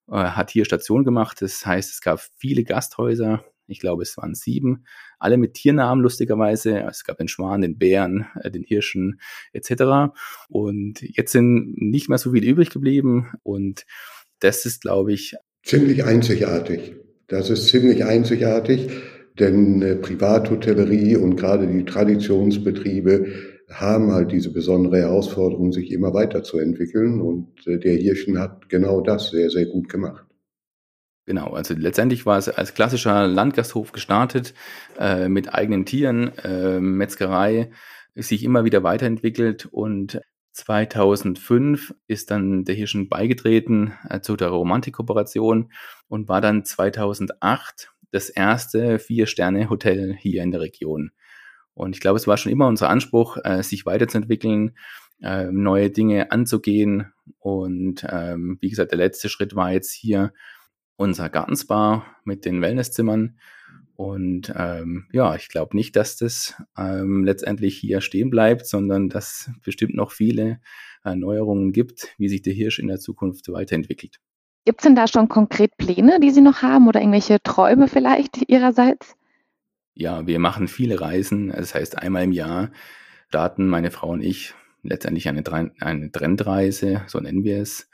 äh, 0.10 0.16
hat 0.16 0.52
hier 0.52 0.66
Station 0.66 1.06
gemacht. 1.06 1.42
Das 1.42 1.66
heißt, 1.66 1.90
es 1.90 2.02
gab 2.02 2.20
viele 2.38 2.64
Gasthäuser, 2.66 3.46
ich 3.70 3.80
glaube, 3.80 4.04
es 4.04 4.18
waren 4.18 4.36
sieben, 4.36 4.86
alle 5.20 5.38
mit 5.38 5.54
Tiernamen 5.54 6.04
lustigerweise. 6.04 6.80
Es 6.90 7.04
gab 7.04 7.18
den 7.18 7.28
Schwan, 7.28 7.62
den 7.62 7.78
Bären, 7.78 8.28
äh, 8.42 8.52
den 8.52 8.64
Hirschen 8.64 9.20
etc. 9.54 10.14
Und 10.50 11.02
jetzt 11.02 11.32
sind 11.32 11.76
nicht 11.78 12.10
mehr 12.10 12.18
so 12.18 12.32
viele 12.32 12.48
übrig 12.48 12.70
geblieben. 12.70 13.32
Und 13.44 13.86
das 14.40 14.66
ist, 14.66 14.82
glaube 14.82 15.14
ich, 15.14 15.36
ziemlich 15.64 16.04
einzigartig. 16.04 16.96
Das 17.28 17.50
ist 17.50 17.68
ziemlich 17.68 18.06
einzigartig, 18.06 18.90
denn 19.38 19.82
äh, 19.82 19.96
Privathotellerie 19.96 21.16
und 21.18 21.36
gerade 21.36 21.68
die 21.68 21.86
Traditionsbetriebe 21.86 23.28
haben 23.70 24.12
halt 24.12 24.32
diese 24.32 24.52
besondere 24.52 24.98
Herausforderung, 24.98 25.72
sich 25.72 25.92
immer 25.92 26.14
weiterzuentwickeln. 26.14 27.22
Und 27.22 27.68
äh, 27.68 27.78
der 27.78 27.96
Hirschen 27.96 28.40
hat 28.40 28.68
genau 28.70 29.02
das 29.02 29.30
sehr, 29.30 29.50
sehr 29.50 29.66
gut 29.66 29.90
gemacht. 29.90 30.26
Genau, 31.30 31.52
also 31.52 31.76
letztendlich 31.76 32.26
war 32.26 32.40
es 32.40 32.50
als 32.50 32.74
klassischer 32.74 33.28
Landgasthof 33.28 33.92
gestartet, 33.92 34.56
äh, 34.98 35.30
mit 35.30 35.54
eigenen 35.54 35.86
Tieren, 35.86 36.36
äh, 36.40 36.80
Metzgerei, 36.80 37.70
sich 38.16 38.44
immer 38.44 38.66
wieder 38.66 38.82
weiterentwickelt 38.82 39.68
und 39.68 40.22
2005 40.54 41.94
ist 42.08 42.32
dann 42.32 42.66
der 42.66 42.74
Hirschen 42.74 43.10
beigetreten 43.10 43.94
äh, 44.10 44.22
zu 44.22 44.38
der 44.38 44.48
Romantik-Kooperation 44.48 45.72
und 46.08 46.30
war 46.30 46.42
dann 46.42 46.66
2008 46.66 47.92
das 48.10 48.30
erste 48.30 48.98
Vier-Sterne-Hotel 48.98 50.16
hier 50.16 50.42
in 50.42 50.50
der 50.50 50.62
Region. 50.62 51.12
Und 51.76 51.96
ich 51.96 52.02
glaube, 52.02 52.18
es 52.18 52.26
war 52.26 52.38
schon 52.38 52.52
immer 52.52 52.66
unser 52.66 52.90
Anspruch, 52.90 53.38
äh, 53.44 53.62
sich 53.62 53.86
weiterzuentwickeln, 53.86 54.76
äh, 55.22 55.44
neue 55.52 55.92
Dinge 55.92 56.32
anzugehen. 56.32 57.14
Und 57.38 58.04
ähm, 58.10 58.58
wie 58.62 58.70
gesagt, 58.72 58.90
der 58.90 58.98
letzte 58.98 59.30
Schritt 59.30 59.56
war 59.56 59.72
jetzt 59.72 59.94
hier 59.94 60.34
unser 61.00 61.30
Gartenspa 61.30 62.06
mit 62.26 62.44
den 62.44 62.62
Wellnesszimmern. 62.62 63.40
Und 63.96 64.54
ähm, 64.56 65.08
ja, 65.12 65.36
ich 65.36 65.48
glaube 65.48 65.76
nicht, 65.76 65.96
dass 65.96 66.18
das 66.18 66.62
ähm, 66.78 67.24
letztendlich 67.24 67.78
hier 67.78 68.02
stehen 68.02 68.30
bleibt, 68.30 68.66
sondern 68.66 69.08
dass 69.10 69.50
bestimmt 69.64 69.96
noch 69.96 70.12
viele 70.12 70.60
Erneuerungen 71.04 71.72
gibt, 71.72 72.10
wie 72.18 72.28
sich 72.28 72.42
der 72.42 72.54
Hirsch 72.54 72.80
in 72.80 72.88
der 72.88 73.00
Zukunft 73.00 73.50
weiterentwickelt. 73.52 74.20
Gibt 74.66 74.82
es 74.82 74.84
denn 74.84 74.96
da 74.96 75.08
schon 75.08 75.30
konkret 75.30 75.76
Pläne, 75.78 76.20
die 76.20 76.32
Sie 76.32 76.42
noch 76.42 76.62
haben 76.62 76.88
oder 76.88 77.00
irgendwelche 77.00 77.42
Träume 77.42 77.88
vielleicht 77.88 78.50
Ihrerseits? 78.50 79.16
Ja, 79.94 80.28
wir 80.28 80.40
machen 80.40 80.68
viele 80.68 81.00
Reisen. 81.00 81.50
Das 81.50 81.76
heißt, 81.76 81.98
einmal 81.98 82.26
im 82.26 82.34
Jahr 82.34 82.72
starten 83.30 83.68
meine 83.68 83.92
Frau 83.92 84.10
und 84.10 84.22
ich 84.22 84.54
letztendlich 84.84 85.30
eine, 85.30 85.44
eine 85.80 86.12
Trendreise, 86.12 87.04
so 87.08 87.20
nennen 87.20 87.44
wir 87.44 87.62
es, 87.62 87.90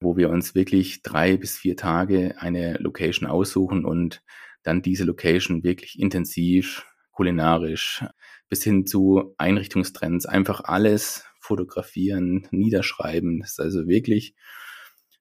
wo 0.00 0.16
wir 0.16 0.30
uns 0.30 0.54
wirklich 0.54 1.02
drei 1.02 1.36
bis 1.36 1.56
vier 1.56 1.76
Tage 1.76 2.34
eine 2.38 2.74
Location 2.78 3.28
aussuchen 3.28 3.84
und 3.84 4.22
dann 4.62 4.82
diese 4.82 5.04
Location 5.04 5.64
wirklich 5.64 5.98
intensiv, 5.98 6.86
kulinarisch 7.10 8.04
bis 8.48 8.62
hin 8.62 8.86
zu 8.86 9.34
Einrichtungstrends 9.38 10.26
einfach 10.26 10.62
alles 10.64 11.24
fotografieren, 11.40 12.46
niederschreiben. 12.50 13.40
Das 13.40 13.52
ist 13.52 13.60
also 13.60 13.88
wirklich 13.88 14.34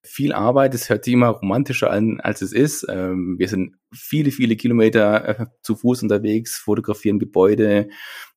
viel 0.03 0.33
Arbeit. 0.33 0.73
Es 0.73 0.89
hört 0.89 1.05
sich 1.05 1.13
immer 1.13 1.29
romantischer 1.29 1.91
an, 1.91 2.19
als 2.19 2.41
es 2.41 2.53
ist. 2.53 2.85
Ähm, 2.89 3.35
wir 3.37 3.47
sind 3.47 3.75
viele, 3.93 4.31
viele 4.31 4.55
Kilometer 4.55 5.39
äh, 5.39 5.45
zu 5.61 5.75
Fuß 5.75 6.03
unterwegs, 6.03 6.57
fotografieren 6.57 7.19
Gebäude, 7.19 7.89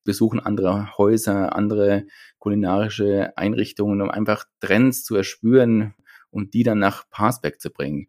besuchen 0.05 0.41
andere 0.41 0.97
Häuser, 0.99 1.55
andere 1.55 2.07
kulinarische 2.39 3.37
Einrichtungen, 3.37 4.01
um 4.01 4.11
einfach 4.11 4.45
Trends 4.61 5.05
zu 5.05 5.15
erspüren, 5.15 5.95
und 6.31 6.55
die 6.55 6.63
dann 6.63 6.79
nach 6.79 7.09
Passback 7.11 7.61
zu 7.61 7.71
bringen. 7.71 8.09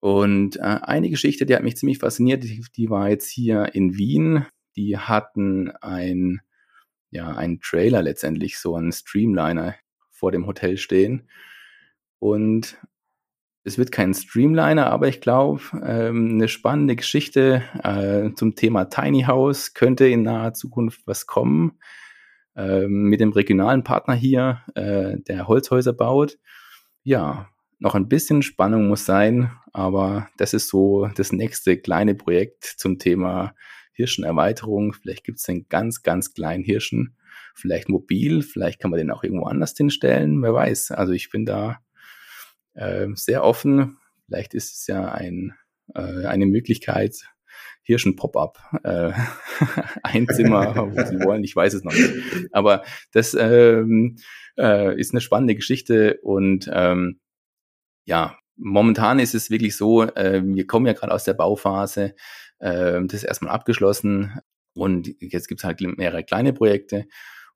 Und 0.00 0.56
äh, 0.56 0.60
eine 0.60 1.10
Geschichte, 1.10 1.46
die 1.46 1.54
hat 1.54 1.62
mich 1.62 1.76
ziemlich 1.76 1.98
fasziniert, 1.98 2.44
die, 2.44 2.64
die 2.76 2.90
war 2.90 3.08
jetzt 3.08 3.30
hier 3.30 3.74
in 3.74 3.96
Wien. 3.96 4.46
Die 4.76 4.96
hatten 4.96 5.70
ein, 5.80 6.40
ja, 7.10 7.34
einen 7.34 7.60
Trailer 7.60 8.02
letztendlich, 8.02 8.58
so 8.58 8.76
einen 8.76 8.92
Streamliner 8.92 9.74
vor 10.10 10.30
dem 10.30 10.46
Hotel 10.46 10.76
stehen. 10.76 11.28
Und 12.20 12.78
es 13.64 13.76
wird 13.76 13.92
kein 13.92 14.14
Streamliner, 14.14 14.86
aber 14.86 15.08
ich 15.08 15.20
glaube, 15.20 15.60
ähm, 15.84 16.30
eine 16.34 16.48
spannende 16.48 16.96
Geschichte 16.96 17.62
äh, 17.82 18.32
zum 18.34 18.54
Thema 18.54 18.86
Tiny 18.86 19.22
House 19.22 19.74
könnte 19.74 20.06
in 20.06 20.22
naher 20.22 20.54
Zukunft 20.54 21.06
was 21.06 21.26
kommen. 21.26 21.78
Ähm, 22.56 23.04
mit 23.04 23.20
dem 23.20 23.32
regionalen 23.32 23.84
Partner 23.84 24.14
hier, 24.14 24.62
äh, 24.74 25.18
der 25.20 25.48
Holzhäuser 25.48 25.92
baut 25.92 26.38
ja, 27.08 27.48
noch 27.78 27.94
ein 27.94 28.06
bisschen 28.06 28.42
Spannung 28.42 28.86
muss 28.86 29.06
sein, 29.06 29.50
aber 29.72 30.28
das 30.36 30.52
ist 30.52 30.68
so 30.68 31.08
das 31.16 31.32
nächste 31.32 31.78
kleine 31.78 32.14
Projekt 32.14 32.64
zum 32.64 32.98
Thema 32.98 33.54
Hirschenerweiterung. 33.94 34.92
Vielleicht 34.92 35.24
gibt 35.24 35.38
es 35.38 35.48
einen 35.48 35.66
ganz, 35.70 36.02
ganz 36.02 36.34
kleinen 36.34 36.64
Hirschen, 36.64 37.16
vielleicht 37.54 37.88
mobil, 37.88 38.42
vielleicht 38.42 38.78
kann 38.78 38.90
man 38.90 38.98
den 38.98 39.10
auch 39.10 39.24
irgendwo 39.24 39.46
anders 39.46 39.74
hinstellen, 39.74 40.42
wer 40.42 40.52
weiß. 40.52 40.90
Also 40.90 41.14
ich 41.14 41.30
bin 41.30 41.46
da 41.46 41.80
äh, 42.74 43.06
sehr 43.14 43.42
offen. 43.42 43.96
Vielleicht 44.26 44.52
ist 44.52 44.74
es 44.74 44.86
ja 44.86 45.10
ein, 45.10 45.54
äh, 45.94 46.26
eine 46.26 46.44
Möglichkeit, 46.44 47.30
Hirschen-Pop-up, 47.88 48.58
äh, 48.84 49.12
ein 50.02 50.28
Zimmer, 50.28 50.74
wo 50.76 51.04
sie 51.06 51.24
wollen, 51.24 51.42
ich 51.42 51.56
weiß 51.56 51.72
es 51.72 51.84
noch 51.84 51.94
nicht. 51.94 52.12
Aber 52.52 52.84
das 53.12 53.34
ähm, 53.34 54.16
äh, 54.58 54.94
ist 55.00 55.14
eine 55.14 55.22
spannende 55.22 55.54
Geschichte 55.54 56.18
und 56.22 56.70
ähm, 56.70 57.18
ja, 58.04 58.36
momentan 58.56 59.18
ist 59.18 59.34
es 59.34 59.48
wirklich 59.48 59.74
so, 59.74 60.02
äh, 60.02 60.42
wir 60.44 60.66
kommen 60.66 60.84
ja 60.84 60.92
gerade 60.92 61.14
aus 61.14 61.24
der 61.24 61.32
Bauphase, 61.32 62.14
äh, 62.58 63.00
das 63.02 63.14
ist 63.14 63.24
erstmal 63.24 63.54
abgeschlossen 63.54 64.38
und 64.74 65.08
jetzt 65.20 65.48
gibt 65.48 65.62
es 65.62 65.64
halt 65.64 65.80
mehrere 65.80 66.24
kleine 66.24 66.52
Projekte 66.52 67.06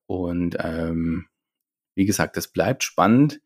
und 0.07 0.57
ähm, 0.61 1.27
wie 1.95 2.07
gesagt, 2.07 2.39
das 2.39 2.49
bleibt 2.49 2.85
spannend 2.85 3.43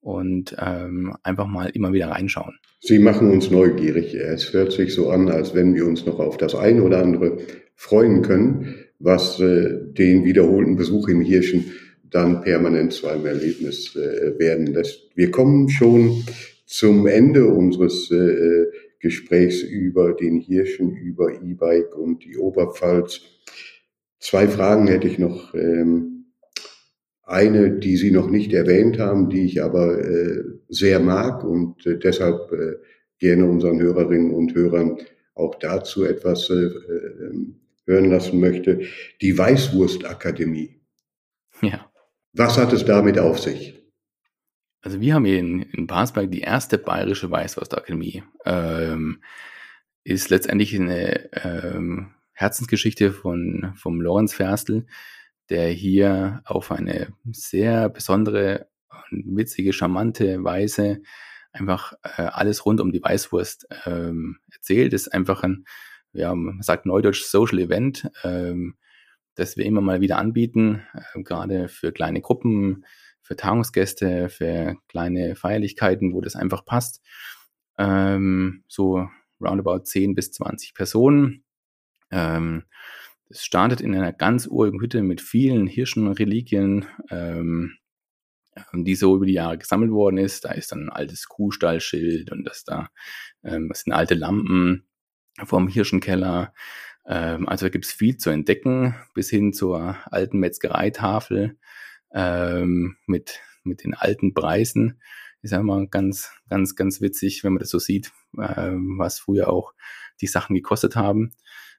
und 0.00 0.56
ähm, 0.58 1.14
einfach 1.22 1.46
mal 1.46 1.70
immer 1.74 1.92
wieder 1.92 2.08
reinschauen. 2.08 2.58
Sie 2.80 2.98
machen 2.98 3.30
uns 3.30 3.50
neugierig. 3.50 4.14
Es 4.14 4.52
hört 4.52 4.72
sich 4.72 4.94
so 4.94 5.10
an, 5.10 5.28
als 5.28 5.54
wenn 5.54 5.74
wir 5.74 5.86
uns 5.86 6.06
noch 6.06 6.18
auf 6.18 6.36
das 6.36 6.54
eine 6.54 6.82
oder 6.82 7.02
andere 7.02 7.38
freuen 7.74 8.22
können, 8.22 8.76
was 8.98 9.40
äh, 9.40 9.78
den 9.82 10.24
wiederholten 10.24 10.76
Besuch 10.76 11.08
im 11.08 11.20
Hirschen 11.20 11.72
dann 12.10 12.42
permanent 12.42 12.92
zu 12.92 13.06
einem 13.06 13.26
Erlebnis 13.26 13.94
äh, 13.94 14.38
werden 14.38 14.66
lässt. 14.66 15.10
Wir 15.14 15.30
kommen 15.30 15.68
schon 15.68 16.24
zum 16.66 17.06
Ende 17.06 17.46
unseres 17.46 18.10
äh, 18.10 18.66
Gesprächs 18.98 19.62
über 19.62 20.12
den 20.12 20.40
Hirschen, 20.40 20.94
über 20.94 21.42
E-Bike 21.42 21.96
und 21.96 22.24
die 22.24 22.36
Oberpfalz. 22.36 23.22
Zwei 24.18 24.46
Fragen 24.48 24.86
hätte 24.86 25.08
ich 25.08 25.18
noch. 25.18 25.54
Ähm, 25.54 26.09
eine, 27.30 27.70
die 27.78 27.96
Sie 27.96 28.10
noch 28.10 28.28
nicht 28.28 28.52
erwähnt 28.52 28.98
haben, 28.98 29.30
die 29.30 29.44
ich 29.44 29.62
aber 29.62 29.98
äh, 29.98 30.42
sehr 30.68 31.00
mag 31.00 31.44
und 31.44 31.86
äh, 31.86 31.98
deshalb 31.98 32.52
äh, 32.52 32.76
gerne 33.18 33.46
unseren 33.46 33.80
Hörerinnen 33.80 34.32
und 34.32 34.54
Hörern 34.54 34.98
auch 35.34 35.54
dazu 35.54 36.04
etwas 36.04 36.50
äh, 36.50 36.54
äh, 36.54 37.46
hören 37.86 38.10
lassen 38.10 38.40
möchte. 38.40 38.80
Die 39.20 39.36
Weißwurstakademie. 39.36 40.80
Ja. 41.62 41.90
Was 42.32 42.58
hat 42.58 42.72
es 42.72 42.84
damit 42.84 43.18
auf 43.18 43.38
sich? 43.38 43.80
Also 44.82 45.00
wir 45.00 45.14
haben 45.14 45.24
hier 45.24 45.38
in, 45.38 45.62
in 45.62 45.86
Parsberg 45.86 46.30
die 46.30 46.40
erste 46.40 46.78
bayerische 46.78 47.30
Weißwurstakademie. 47.30 48.22
Ähm, 48.44 49.22
ist 50.02 50.30
letztendlich 50.30 50.74
eine 50.74 51.30
ähm, 51.44 52.14
Herzensgeschichte 52.32 53.12
von 53.12 53.74
vom 53.76 54.00
Lorenz 54.00 54.32
Ferstl, 54.32 54.86
der 55.50 55.68
hier 55.68 56.42
auf 56.44 56.70
eine 56.70 57.12
sehr 57.32 57.88
besondere 57.88 58.68
und 59.10 59.36
witzige, 59.36 59.72
charmante 59.72 60.42
Weise 60.44 61.02
einfach 61.52 61.92
äh, 62.02 62.22
alles 62.22 62.64
rund 62.64 62.80
um 62.80 62.92
die 62.92 63.02
Weißwurst 63.02 63.66
ähm, 63.84 64.38
erzählt. 64.52 64.92
Ist 64.92 65.12
einfach 65.12 65.42
ein, 65.42 65.64
ja, 66.12 66.34
man 66.34 66.62
sagt 66.62 66.86
neudeutsch 66.86 67.24
Social 67.24 67.58
Event, 67.58 68.10
ähm, 68.22 68.76
das 69.34 69.56
wir 69.56 69.64
immer 69.64 69.80
mal 69.80 70.00
wieder 70.00 70.18
anbieten, 70.18 70.82
äh, 70.94 71.22
gerade 71.22 71.68
für 71.68 71.92
kleine 71.92 72.20
Gruppen, 72.20 72.84
für 73.22 73.36
Tagungsgäste, 73.36 74.28
für 74.28 74.76
kleine 74.88 75.36
Feierlichkeiten, 75.36 76.12
wo 76.12 76.20
das 76.20 76.36
einfach 76.36 76.64
passt. 76.64 77.02
Ähm, 77.78 78.64
so 78.68 79.08
roundabout 79.40 79.80
10 79.80 80.14
bis 80.14 80.32
20 80.32 80.74
Personen. 80.74 81.44
Ähm, 82.10 82.64
es 83.30 83.44
startet 83.44 83.80
in 83.80 83.94
einer 83.94 84.12
ganz 84.12 84.46
urigen 84.46 84.80
Hütte 84.80 85.02
mit 85.02 85.20
vielen 85.20 85.66
Hirschenreliquien, 85.66 86.86
ähm, 87.10 87.76
die 88.74 88.96
so 88.96 89.16
über 89.16 89.26
die 89.26 89.32
Jahre 89.34 89.56
gesammelt 89.56 89.92
worden 89.92 90.18
ist. 90.18 90.44
Da 90.44 90.50
ist 90.50 90.72
dann 90.72 90.86
ein 90.86 90.90
altes 90.90 91.28
Kuhstallschild 91.28 92.32
und 92.32 92.44
das 92.44 92.64
da 92.64 92.90
ähm, 93.44 93.68
das 93.68 93.82
sind 93.82 93.92
alte 93.92 94.14
Lampen 94.14 94.86
vom 95.44 95.68
Hirschenkeller. 95.68 96.52
Ähm, 97.06 97.48
also 97.48 97.70
gibt 97.70 97.86
es 97.86 97.92
viel 97.92 98.16
zu 98.16 98.30
entdecken, 98.30 98.96
bis 99.14 99.30
hin 99.30 99.52
zur 99.52 99.96
alten 100.12 100.38
Metzgereitafel 100.38 101.56
ähm, 102.12 102.96
mit, 103.06 103.40
mit 103.62 103.84
den 103.84 103.94
alten 103.94 104.34
Preisen. 104.34 105.00
Ist 105.42 105.52
ja 105.52 105.60
immer 105.60 105.86
ganz, 105.86 106.32
ganz, 106.50 106.76
ganz 106.76 107.00
witzig, 107.00 107.44
wenn 107.44 107.54
man 107.54 107.60
das 107.60 107.70
so 107.70 107.78
sieht, 107.78 108.12
ähm, 108.38 108.98
was 108.98 109.18
früher 109.18 109.48
auch 109.48 109.72
die 110.20 110.26
Sachen 110.26 110.54
gekostet 110.54 110.96
haben. 110.96 111.32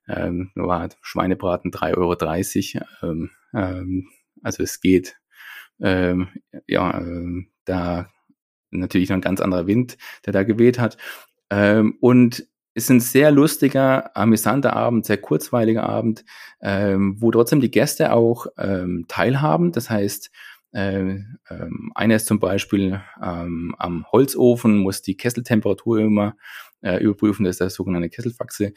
Ähm, 0.07 0.51
war 0.55 0.89
Schweinebraten 1.01 1.71
3,30 1.71 2.75
Euro. 2.77 3.11
Ähm, 3.11 3.31
ähm, 3.53 4.07
also 4.43 4.63
es 4.63 4.81
geht. 4.81 5.17
Ähm, 5.79 6.29
ja, 6.67 6.97
ähm, 6.99 7.51
da 7.65 8.09
natürlich 8.71 9.09
noch 9.09 9.17
ein 9.17 9.21
ganz 9.21 9.41
anderer 9.41 9.67
Wind, 9.67 9.97
der 10.25 10.33
da 10.33 10.43
geweht 10.43 10.79
hat. 10.79 10.97
Ähm, 11.49 11.97
und 11.99 12.45
ist 12.73 12.89
ein 12.89 13.01
sehr 13.01 13.31
lustiger, 13.31 14.15
amüsanter 14.15 14.73
Abend, 14.73 15.05
sehr 15.05 15.17
kurzweiliger 15.17 15.83
Abend, 15.83 16.23
ähm, 16.61 17.17
wo 17.19 17.31
trotzdem 17.31 17.59
die 17.59 17.71
Gäste 17.71 18.13
auch 18.13 18.47
ähm, 18.57 19.05
teilhaben. 19.09 19.73
Das 19.73 19.89
heißt, 19.89 20.31
äh, 20.71 21.19
ähm, 21.49 21.91
einer 21.95 22.15
ist 22.15 22.27
zum 22.27 22.39
Beispiel 22.39 23.01
ähm, 23.21 23.75
am 23.77 24.05
Holzofen, 24.11 24.77
muss 24.77 25.01
die 25.01 25.17
Kesseltemperatur 25.17 25.99
immer 25.99 26.35
äh, 26.81 27.03
überprüfen, 27.03 27.43
das 27.43 27.55
ist 27.55 27.61
das 27.61 27.73
sogenannte 27.73 28.09
Kesselfaxe. 28.09 28.73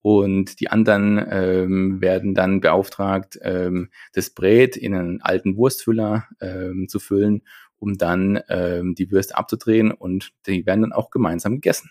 Und 0.00 0.60
die 0.60 0.70
anderen 0.70 1.24
ähm, 1.30 2.00
werden 2.00 2.34
dann 2.34 2.60
beauftragt, 2.60 3.38
ähm, 3.42 3.90
das 4.12 4.30
Brät 4.30 4.76
in 4.76 4.94
einen 4.94 5.20
alten 5.20 5.56
Wurstfüller 5.56 6.26
ähm, 6.40 6.86
zu 6.88 7.00
füllen, 7.00 7.42
um 7.78 7.98
dann 7.98 8.40
ähm, 8.48 8.94
die 8.94 9.10
Würste 9.10 9.36
abzudrehen 9.36 9.90
und 9.90 10.30
die 10.46 10.66
werden 10.66 10.82
dann 10.82 10.92
auch 10.92 11.10
gemeinsam 11.10 11.54
gegessen. 11.54 11.90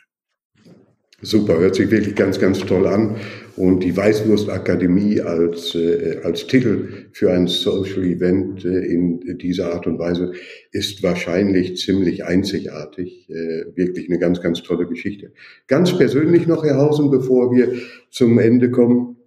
Super, 1.21 1.57
hört 1.57 1.75
sich 1.75 1.89
wirklich 1.89 2.15
ganz, 2.15 2.39
ganz 2.39 2.59
toll 2.59 2.87
an. 2.87 3.17
Und 3.57 3.83
die 3.83 3.97
Weißwurstakademie 3.97 5.19
als, 5.19 5.73
äh, 5.73 6.21
als 6.23 6.45
Titel 6.45 7.09
für 7.11 7.31
ein 7.31 7.47
Social 7.47 8.03
Event 8.03 8.63
äh, 8.63 8.85
in 8.85 9.37
dieser 9.39 9.73
Art 9.73 9.87
und 9.87 9.97
Weise 9.97 10.33
ist 10.71 11.01
wahrscheinlich 11.01 11.77
ziemlich 11.77 12.23
einzigartig. 12.23 13.27
Äh, 13.29 13.75
wirklich 13.75 14.09
eine 14.09 14.19
ganz, 14.19 14.41
ganz 14.41 14.61
tolle 14.61 14.87
Geschichte. 14.87 15.33
Ganz 15.65 15.97
persönlich 15.97 16.45
noch, 16.45 16.63
Herr 16.63 16.77
Hausen, 16.77 17.09
bevor 17.09 17.51
wir 17.51 17.73
zum 18.11 18.37
Ende 18.37 18.69
kommen. 18.69 19.17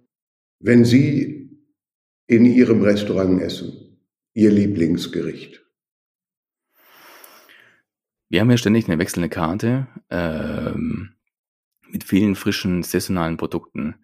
Wenn 0.61 0.85
Sie 0.85 1.49
in 2.27 2.45
Ihrem 2.45 2.83
Restaurant 2.83 3.41
essen, 3.41 3.97
Ihr 4.33 4.51
Lieblingsgericht? 4.51 5.61
Wir 8.29 8.39
haben 8.39 8.49
ja 8.49 8.55
ständig 8.55 8.87
eine 8.87 8.97
wechselnde 8.97 9.27
Karte. 9.27 9.87
Ähm 10.09 11.09
mit 11.91 12.03
vielen 12.03 12.35
frischen 12.35 12.83
saisonalen 12.83 13.37
Produkten. 13.37 13.95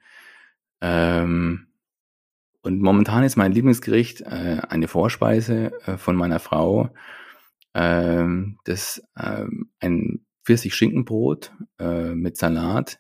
Ähm, 0.82 1.68
und 2.62 2.82
momentan 2.82 3.24
ist 3.24 3.38
mein 3.38 3.54
Lieblingsgericht 3.54 4.22
äh, 4.22 4.62
eine 4.68 4.88
Vorspeise 4.88 5.72
äh, 5.86 5.98
von 5.98 6.16
meiner 6.16 6.40
Frau. 6.40 6.90
Ähm, 7.74 8.60
das 8.66 9.02
ähm, 9.18 9.70
ein 9.80 10.26
Pfirsich-Schinkenbrot 10.44 11.54
äh, 11.80 12.14
mit 12.14 12.38
Salat 12.38 13.00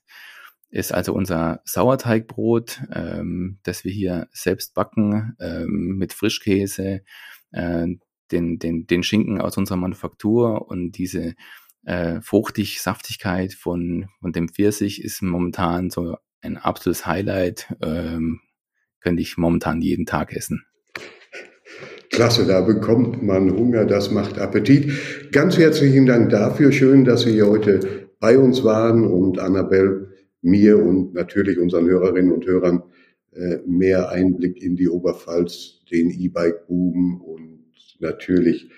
ist 0.70 0.94
also 0.94 1.13
unser 1.13 1.62
Sauerteigbrot, 1.66 2.82
ähm, 2.94 3.60
das 3.63 3.84
wir 3.84 3.92
hier 3.92 4.28
selbst 4.32 4.74
backen 4.74 5.36
ähm, 5.40 5.96
mit 5.98 6.13
Frischkäse, 6.13 7.04
äh, 7.52 7.88
den, 8.32 8.60
den, 8.60 8.88
den 8.88 9.04
Schinken 9.04 9.40
aus 9.40 9.58
unserer 9.58 9.78
Manufaktur 9.78 10.70
und 10.70 10.92
diese 10.92 11.36
äh, 11.86 12.20
Fruchtig, 12.22 12.82
Saftigkeit 12.82 13.54
von, 13.54 14.08
von 14.20 14.34
dem 14.34 14.50
Pfirsich 14.50 15.02
ist 15.02 15.22
momentan 15.22 15.90
so 15.90 16.18
ein 16.47 16.57
absolutes 16.57 17.05
Highlight. 17.05 17.73
Ähm, 17.81 18.39
könnte 19.01 19.21
ich 19.21 19.38
momentan 19.38 19.81
jeden 19.81 20.05
Tag 20.05 20.36
essen. 20.36 20.65
Klasse, 22.10 22.47
da 22.47 22.62
bekommt 22.62 23.21
man 23.21 23.51
Hunger, 23.51 23.86
das 23.86 24.12
macht 24.12 24.39
Appetit. 24.39 25.31
Ganz 25.31 25.57
herzlichen 25.57 26.05
Dank 26.05 26.29
dafür. 26.29 26.71
Schön, 26.71 27.05
dass 27.05 27.21
Sie 27.21 27.41
heute 27.41 28.10
bei 28.19 28.38
uns 28.38 28.63
waren 28.63 29.05
und 29.05 29.39
Annabelle 29.39 30.07
mir 30.41 30.83
und 30.83 31.13
natürlich 31.13 31.60
unseren 31.60 31.88
Hörerinnen 31.88 32.31
und 32.31 32.45
Hörern 32.45 32.83
äh, 33.33 33.57
mehr 33.67 34.10
Einblick 34.10 34.62
in 34.63 34.75
die 34.75 34.89
Oberpfalz, 34.89 35.81
den 35.91 36.10
E-Bike-Boom 36.10 37.21
und 37.21 37.65
natürlich 37.99 38.69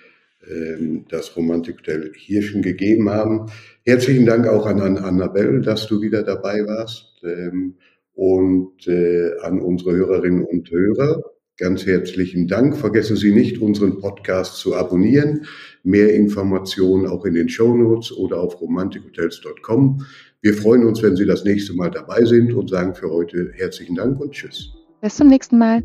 das 1.10 1.36
Romantikhotel 1.36 2.12
Hirschen 2.16 2.62
gegeben 2.62 3.10
haben. 3.10 3.50
Herzlichen 3.84 4.26
Dank 4.26 4.46
auch 4.46 4.66
an, 4.66 4.80
an 4.80 4.96
Annabelle, 4.96 5.60
dass 5.60 5.86
du 5.86 6.00
wieder 6.00 6.22
dabei 6.22 6.66
warst 6.66 7.22
ähm, 7.24 7.74
und 8.14 8.86
äh, 8.86 9.32
an 9.42 9.60
unsere 9.60 9.96
Hörerinnen 9.96 10.44
und 10.44 10.70
Hörer. 10.70 11.22
Ganz 11.58 11.84
herzlichen 11.84 12.48
Dank. 12.48 12.74
Vergessen 12.74 13.16
Sie 13.16 13.34
nicht, 13.34 13.60
unseren 13.60 13.98
Podcast 13.98 14.56
zu 14.56 14.74
abonnieren. 14.74 15.44
Mehr 15.82 16.14
Informationen 16.14 17.06
auch 17.06 17.26
in 17.26 17.34
den 17.34 17.50
Show 17.50 17.76
Notes 17.76 18.10
oder 18.12 18.40
auf 18.40 18.60
romantikhotels.com. 18.62 20.06
Wir 20.40 20.54
freuen 20.54 20.86
uns, 20.86 21.02
wenn 21.02 21.16
Sie 21.16 21.26
das 21.26 21.44
nächste 21.44 21.74
Mal 21.74 21.90
dabei 21.90 22.24
sind 22.24 22.54
und 22.54 22.70
sagen 22.70 22.94
für 22.94 23.10
heute 23.10 23.52
herzlichen 23.54 23.94
Dank 23.94 24.18
und 24.20 24.32
Tschüss. 24.32 24.72
Bis 25.02 25.16
zum 25.16 25.28
nächsten 25.28 25.58
Mal. 25.58 25.82